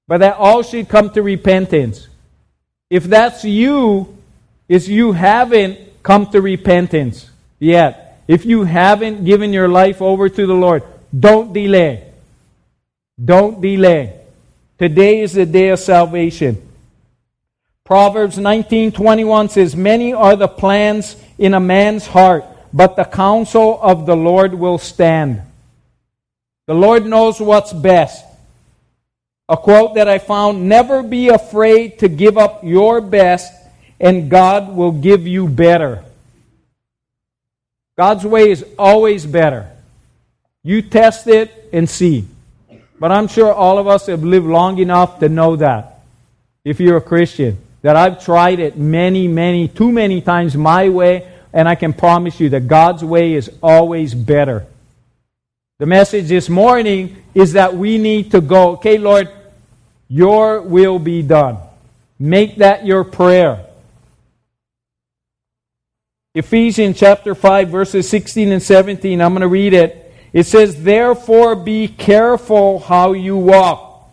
but 0.07 0.19
that 0.19 0.37
all 0.37 0.63
should 0.63 0.87
come 0.87 1.09
to 1.11 1.21
repentance. 1.21 2.07
If 2.89 3.03
that's 3.03 3.43
you, 3.43 4.17
is 4.69 4.89
you 4.89 5.11
haven't 5.13 5.79
come 6.03 6.27
to 6.27 6.41
repentance 6.41 7.29
yet. 7.59 8.21
If 8.27 8.45
you 8.45 8.63
haven't 8.63 9.25
given 9.25 9.53
your 9.53 9.67
life 9.67 10.01
over 10.01 10.29
to 10.29 10.45
the 10.45 10.53
Lord, 10.53 10.83
don't 11.17 11.53
delay. 11.53 12.03
Don't 13.23 13.61
delay. 13.61 14.13
Today 14.77 15.21
is 15.21 15.33
the 15.33 15.45
day 15.45 15.69
of 15.69 15.79
salvation. 15.79 16.61
Proverbs 17.83 18.37
19:21 18.37 19.49
says, 19.49 19.75
"Many 19.75 20.13
are 20.13 20.35
the 20.35 20.49
plans 20.49 21.15
in 21.37 21.53
a 21.53 21.59
man's 21.59 22.07
heart, 22.07 22.43
but 22.73 22.95
the 22.95 23.05
counsel 23.05 23.79
of 23.81 24.05
the 24.05 24.15
Lord 24.15 24.53
will 24.53 24.77
stand." 24.77 25.41
The 26.67 26.75
Lord 26.75 27.05
knows 27.05 27.39
what's 27.39 27.71
best. 27.71 28.26
A 29.49 29.55
quote 29.55 29.95
that 29.95 30.09
I 30.09 30.17
found, 30.17 30.67
"Never 30.67 31.01
be 31.03 31.29
afraid 31.29 31.99
to 31.99 32.09
give 32.09 32.37
up 32.37 32.63
your 32.63 32.99
best, 32.99 33.53
and 33.99 34.29
God 34.29 34.75
will 34.75 34.91
give 34.91 35.25
you 35.25 35.47
better." 35.47 36.03
God's 37.97 38.25
way 38.25 38.51
is 38.51 38.65
always 38.77 39.25
better. 39.25 39.67
You 40.63 40.81
test 40.81 41.27
it 41.27 41.69
and 41.71 41.89
see. 41.89 42.25
But 42.99 43.11
I'm 43.11 43.27
sure 43.27 43.53
all 43.53 43.77
of 43.77 43.87
us 43.87 44.07
have 44.07 44.23
lived 44.23 44.47
long 44.47 44.79
enough 44.79 45.19
to 45.19 45.29
know 45.29 45.55
that. 45.55 45.99
If 46.65 46.79
you're 46.79 46.97
a 46.97 47.01
Christian, 47.01 47.57
that 47.83 47.95
I've 47.95 48.23
tried 48.23 48.59
it 48.59 48.77
many, 48.77 49.27
many, 49.27 49.67
too 49.67 49.91
many 49.91 50.19
times 50.19 50.57
my 50.57 50.89
way, 50.89 51.25
and 51.53 51.69
I 51.69 51.75
can 51.75 51.93
promise 51.93 52.39
you 52.39 52.49
that 52.49 52.67
God's 52.67 53.03
way 53.03 53.33
is 53.33 53.49
always 53.63 54.13
better. 54.13 54.65
The 55.79 55.85
message 55.85 56.27
this 56.27 56.49
morning 56.49 57.15
is 57.33 57.53
that 57.53 57.77
we 57.77 57.97
need 57.97 58.31
to 58.31 58.41
go, 58.41 58.71
okay, 58.71 58.97
Lord, 58.97 59.29
your 60.09 60.61
will 60.61 60.99
be 60.99 61.21
done. 61.21 61.57
Make 62.19 62.57
that 62.57 62.85
your 62.85 63.03
prayer. 63.03 63.65
Ephesians 66.33 66.99
chapter 66.99 67.33
5, 67.33 67.69
verses 67.69 68.07
16 68.09 68.51
and 68.51 68.61
17. 68.61 69.21
I'm 69.21 69.31
going 69.31 69.41
to 69.41 69.47
read 69.47 69.73
it. 69.73 70.13
It 70.33 70.43
says, 70.45 70.83
Therefore 70.83 71.55
be 71.55 71.87
careful 71.87 72.79
how 72.79 73.13
you 73.13 73.35
walk. 73.35 74.09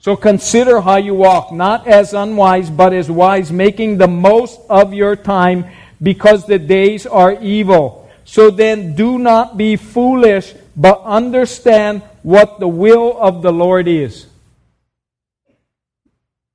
So 0.00 0.16
consider 0.16 0.80
how 0.80 0.96
you 0.96 1.14
walk, 1.14 1.52
not 1.52 1.86
as 1.86 2.14
unwise, 2.14 2.70
but 2.70 2.92
as 2.92 3.10
wise, 3.10 3.50
making 3.50 3.98
the 3.98 4.08
most 4.08 4.60
of 4.68 4.94
your 4.94 5.16
time, 5.16 5.66
because 6.00 6.46
the 6.46 6.58
days 6.58 7.06
are 7.06 7.32
evil. 7.40 8.08
So 8.24 8.50
then 8.50 8.94
do 8.94 9.18
not 9.18 9.56
be 9.56 9.76
foolish, 9.76 10.54
but 10.76 11.02
understand 11.02 12.02
what 12.22 12.60
the 12.60 12.68
will 12.68 13.16
of 13.20 13.42
the 13.42 13.52
Lord 13.52 13.88
is. 13.88 14.26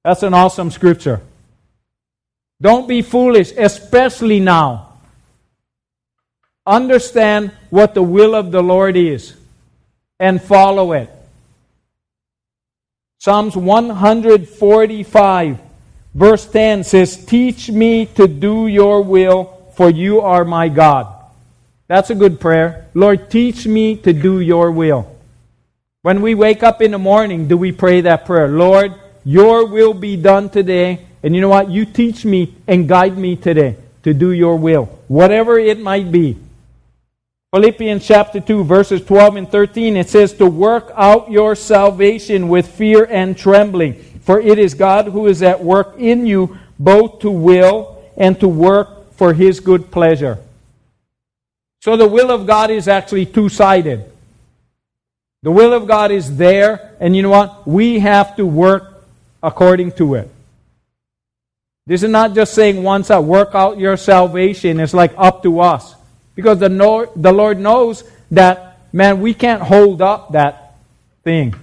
That's 0.04 0.24
an 0.24 0.34
awesome 0.34 0.72
scripture. 0.72 1.22
Don't 2.62 2.88
be 2.88 3.01
foolish, 3.01 3.51
especially 3.58 4.39
now 4.39 4.89
understand 6.66 7.51
what 7.70 7.93
the 7.93 8.01
will 8.01 8.34
of 8.36 8.51
the 8.51 8.64
Lord 8.64 8.95
is 8.95 9.36
and 10.20 10.41
follow 10.41 10.93
it. 10.93 11.10
Psalms 13.20 13.58
145, 13.58 15.60
Verse 16.14 16.45
10 16.45 16.84
says, 16.84 17.26
Teach 17.26 17.72
me 17.72 18.06
to 18.06 18.28
do 18.28 18.68
your 18.68 19.01
will, 19.01 19.45
for 19.76 19.89
you 19.89 20.22
are 20.22 20.45
my 20.45 20.70
God. 20.70 21.08
That's 21.88 22.12
a 22.12 22.16
good 22.16 22.39
prayer. 22.39 22.88
Lord, 22.93 23.32
teach 23.32 23.66
me 23.66 23.95
to 23.97 24.14
do 24.14 24.39
your 24.39 24.72
will. 24.72 25.10
When 26.04 26.22
we 26.22 26.36
wake 26.36 26.64
up 26.64 26.82
in 26.82 26.91
the 26.91 26.99
morning, 26.99 27.47
do 27.47 27.58
we 27.58 27.72
pray 27.72 28.01
that 28.01 28.26
prayer? 28.26 28.47
Lord, 28.47 28.93
your 29.26 29.65
will 29.65 29.93
be 29.93 30.15
done 30.15 30.49
today. 30.49 31.05
And 31.21 31.34
you 31.36 31.41
know 31.41 31.49
what? 31.49 31.69
You 31.69 31.86
teach 31.86 32.26
me 32.26 32.55
and 32.67 32.88
guide 32.88 33.17
me 33.17 33.36
today 33.36 33.78
to 34.03 34.13
do 34.13 34.32
your 34.32 34.57
will, 34.57 34.86
whatever 35.07 35.57
it 35.57 35.80
might 35.80 36.11
be. 36.11 36.38
Philippians 37.53 38.05
chapter 38.05 38.39
2, 38.39 38.63
verses 38.63 39.05
12 39.05 39.36
and 39.36 39.49
13, 39.49 39.95
it 39.95 40.09
says, 40.09 40.34
To 40.34 40.47
work 40.47 40.91
out 40.95 41.30
your 41.30 41.55
salvation 41.55 42.49
with 42.49 42.67
fear 42.67 43.05
and 43.05 43.38
trembling, 43.38 43.93
for 44.21 44.39
it 44.39 44.57
is 44.57 44.74
God 44.74 45.05
who 45.05 45.28
is 45.28 45.43
at 45.43 45.63
work 45.63 45.95
in 45.99 46.26
you, 46.26 46.57
both 46.80 47.19
to 47.19 47.30
will 47.30 48.03
and 48.17 48.39
to 48.39 48.47
work 48.47 49.13
for 49.13 49.34
his 49.34 49.59
good 49.59 49.91
pleasure. 49.91 50.39
So 51.82 51.95
the 51.95 52.07
will 52.07 52.32
of 52.32 52.47
God 52.47 52.71
is 52.71 52.88
actually 52.88 53.26
two 53.26 53.49
sided. 53.49 54.09
The 55.43 55.51
will 55.51 55.74
of 55.74 55.88
God 55.88 56.11
is 56.11 56.38
there, 56.38 56.95
and 56.99 57.15
you 57.15 57.21
know 57.21 57.30
what? 57.30 57.67
We 57.67 57.99
have 57.99 58.36
to 58.38 58.45
work 58.45 58.93
according 59.44 59.91
to 59.91 60.16
it. 60.16 60.32
This 61.86 62.02
is 62.02 62.10
not 62.10 62.34
just 62.34 62.54
saying 62.54 62.82
once 62.82 63.12
I 63.12 63.20
work 63.20 63.54
out 63.54 63.78
your 63.78 63.98
salvation, 63.98 64.80
it's 64.80 64.94
like 64.94 65.14
up 65.18 65.44
to 65.44 65.60
us. 65.60 65.96
Because 66.34 66.60
the, 66.60 66.70
Lord, 66.70 67.10
the 67.16 67.34
Lord 67.34 67.60
knows 67.60 68.06
that, 68.32 68.80
man, 68.94 69.20
we 69.20 69.34
can't 69.34 69.62
hold 69.62 70.02
up 70.02 70.32
that 70.32 70.76
thing. 71.24 71.54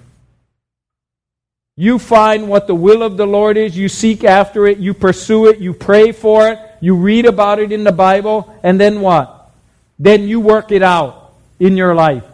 You 1.76 1.98
find 1.98 2.48
what 2.48 2.66
the 2.66 2.74
will 2.74 3.02
of 3.02 3.16
the 3.16 3.26
Lord 3.26 3.56
is, 3.56 3.76
you 3.76 3.88
seek 3.88 4.22
after 4.22 4.66
it, 4.66 4.76
you 4.76 4.92
pursue 4.92 5.48
it, 5.48 5.58
you 5.58 5.72
pray 5.72 6.12
for 6.12 6.48
it, 6.48 6.58
you 6.82 6.94
read 6.94 7.24
about 7.24 7.58
it 7.58 7.72
in 7.72 7.84
the 7.84 7.92
Bible, 7.92 8.54
and 8.62 8.78
then 8.78 9.00
what? 9.00 9.50
Then 9.98 10.28
you 10.28 10.40
work 10.40 10.70
it 10.70 10.82
out 10.82 11.32
in 11.58 11.78
your 11.78 11.94
life. 11.94 12.24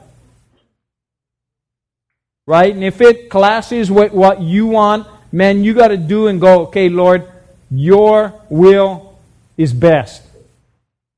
Right? 2.48 2.74
And 2.74 2.82
if 2.82 3.00
it 3.00 3.30
clashes 3.30 3.90
with 3.90 4.12
what 4.12 4.40
you 4.40 4.66
want, 4.66 5.06
man, 5.32 5.64
you 5.64 5.74
got 5.74 5.88
to 5.88 5.96
do 5.96 6.26
and 6.28 6.40
go, 6.40 6.62
okay, 6.66 6.88
Lord, 6.88 7.26
your 7.70 8.32
will 8.48 9.18
is 9.56 9.72
best. 9.72 10.22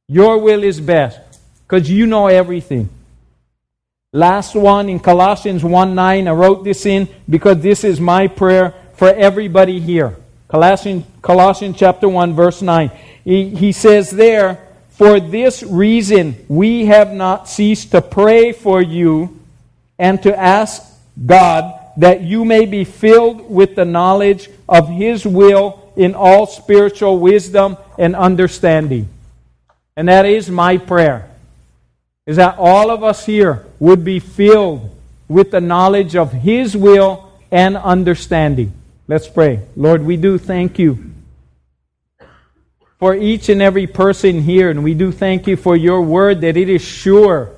Your 0.09 0.39
will 0.39 0.65
is 0.65 0.81
best 0.81 1.21
because 1.67 1.91
you 1.91 2.07
know 2.07 2.29
everything. 2.29 2.89
Last 4.13 4.55
one 4.55 4.89
in 4.89 5.01
Colossians 5.01 5.63
1 5.63 5.95
9, 5.95 6.29
I 6.29 6.31
wrote 6.31 6.65
this 6.65 6.87
in 6.87 7.09
because 7.29 7.61
this 7.61 7.85
is 7.85 8.01
my 8.01 8.27
prayer 8.27 8.75
for 8.95 9.09
everybody 9.09 9.81
here. 9.81 10.17
Colossians, 10.49 11.05
Colossians 11.21 11.77
chapter 11.77 12.09
1, 12.09 12.33
verse 12.33 12.63
9. 12.63 12.91
He, 13.23 13.51
he 13.51 13.73
says 13.73 14.11
there, 14.11 14.67
For 14.89 15.21
this 15.21 15.63
reason 15.63 16.37
we 16.49 16.87
have 16.87 17.13
not 17.13 17.51
ceased 17.51 17.91
to 17.91 18.01
pray 18.01 18.53
for 18.53 18.81
you 18.81 19.39
and 19.99 20.23
to 20.23 20.35
ask 20.35 20.83
God 21.27 21.78
that 21.99 22.23
you 22.23 22.45
may 22.45 22.65
be 22.65 22.85
filled 22.85 23.51
with 23.51 23.75
the 23.75 23.85
knowledge 23.85 24.49
of 24.69 24.89
His 24.89 25.27
will 25.27 25.93
in 25.97 26.15
all 26.15 26.47
spiritual 26.47 27.19
wisdom 27.19 27.77
and 27.99 28.15
understanding. 28.15 29.09
And 29.97 30.09
that 30.09 30.25
is 30.25 30.49
my 30.49 30.79
prayer. 30.79 31.29
Is 32.25 32.37
that 32.37 32.57
all 32.57 32.93
of 32.93 33.03
us 33.03 33.27
here 33.27 33.67
would 33.81 34.05
be 34.05 34.21
filled 34.21 34.95
with 35.27 35.51
the 35.51 35.61
knowledge 35.61 36.15
of 36.15 36.33
His 36.33 36.77
will 36.77 37.33
and 37.51 37.77
understanding. 37.77 38.73
Let's 39.09 39.27
pray. 39.27 39.63
Lord, 39.75 40.05
we 40.05 40.17
do 40.17 40.39
thank 40.39 40.79
you 40.79 41.13
for 43.01 43.15
each 43.15 43.49
and 43.49 43.61
every 43.61 43.89
person 43.89 44.43
here, 44.43 44.71
and 44.71 44.85
we 44.85 44.95
do 44.95 45.11
thank 45.11 45.49
you 45.49 45.57
for 45.57 45.77
your 45.77 46.03
word 46.03 46.43
that 46.43 46.57
it 46.57 46.69
is 46.69 46.83
sure. 46.83 47.51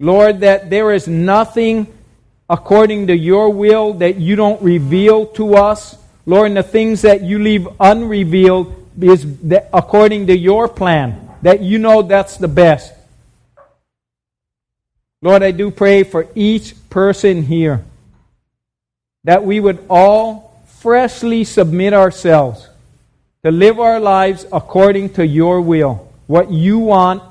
Lord, 0.00 0.40
that 0.40 0.70
there 0.70 0.92
is 0.92 1.06
nothing 1.06 1.86
according 2.48 3.08
to 3.08 3.16
your 3.16 3.50
will 3.50 3.94
that 3.94 4.16
you 4.16 4.36
don't 4.36 4.60
reveal 4.62 5.26
to 5.26 5.56
us. 5.56 5.96
Lord, 6.26 6.48
and 6.48 6.56
the 6.56 6.62
things 6.62 7.02
that 7.02 7.22
you 7.22 7.38
leave 7.38 7.68
unrevealed 7.80 8.74
is 9.00 9.26
according 9.72 10.26
to 10.26 10.36
your 10.36 10.68
plan 10.68 11.28
that 11.42 11.60
you 11.60 11.78
know 11.78 12.02
that's 12.02 12.36
the 12.36 12.48
best. 12.48 12.92
Lord, 15.22 15.42
I 15.42 15.50
do 15.50 15.70
pray 15.70 16.04
for 16.04 16.26
each 16.34 16.74
person 16.90 17.42
here 17.42 17.84
that 19.24 19.44
we 19.44 19.60
would 19.60 19.84
all 19.90 20.64
freshly 20.78 21.44
submit 21.44 21.92
ourselves 21.92 22.68
to 23.44 23.50
live 23.50 23.80
our 23.80 24.00
lives 24.00 24.46
according 24.52 25.10
to 25.10 25.26
your 25.26 25.60
will, 25.60 26.10
what 26.26 26.50
you 26.50 26.78
want 26.78 27.22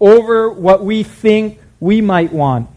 over 0.00 0.50
what 0.50 0.84
we 0.84 1.02
think 1.02 1.60
we 1.80 2.00
might 2.00 2.32
want. 2.32 2.68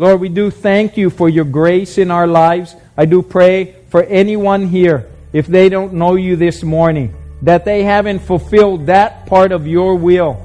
Lord, 0.00 0.20
we 0.20 0.28
do 0.28 0.52
thank 0.52 0.96
you 0.96 1.10
for 1.10 1.28
your 1.28 1.44
grace 1.44 1.98
in 1.98 2.12
our 2.12 2.28
lives. 2.28 2.76
I 2.96 3.04
do 3.04 3.20
pray 3.20 3.74
for 3.88 4.04
anyone 4.04 4.68
here, 4.68 5.08
if 5.32 5.48
they 5.48 5.68
don't 5.68 5.94
know 5.94 6.14
you 6.14 6.36
this 6.36 6.62
morning, 6.62 7.16
that 7.42 7.64
they 7.64 7.82
haven't 7.82 8.20
fulfilled 8.20 8.86
that 8.86 9.26
part 9.26 9.50
of 9.50 9.66
your 9.66 9.96
will. 9.96 10.40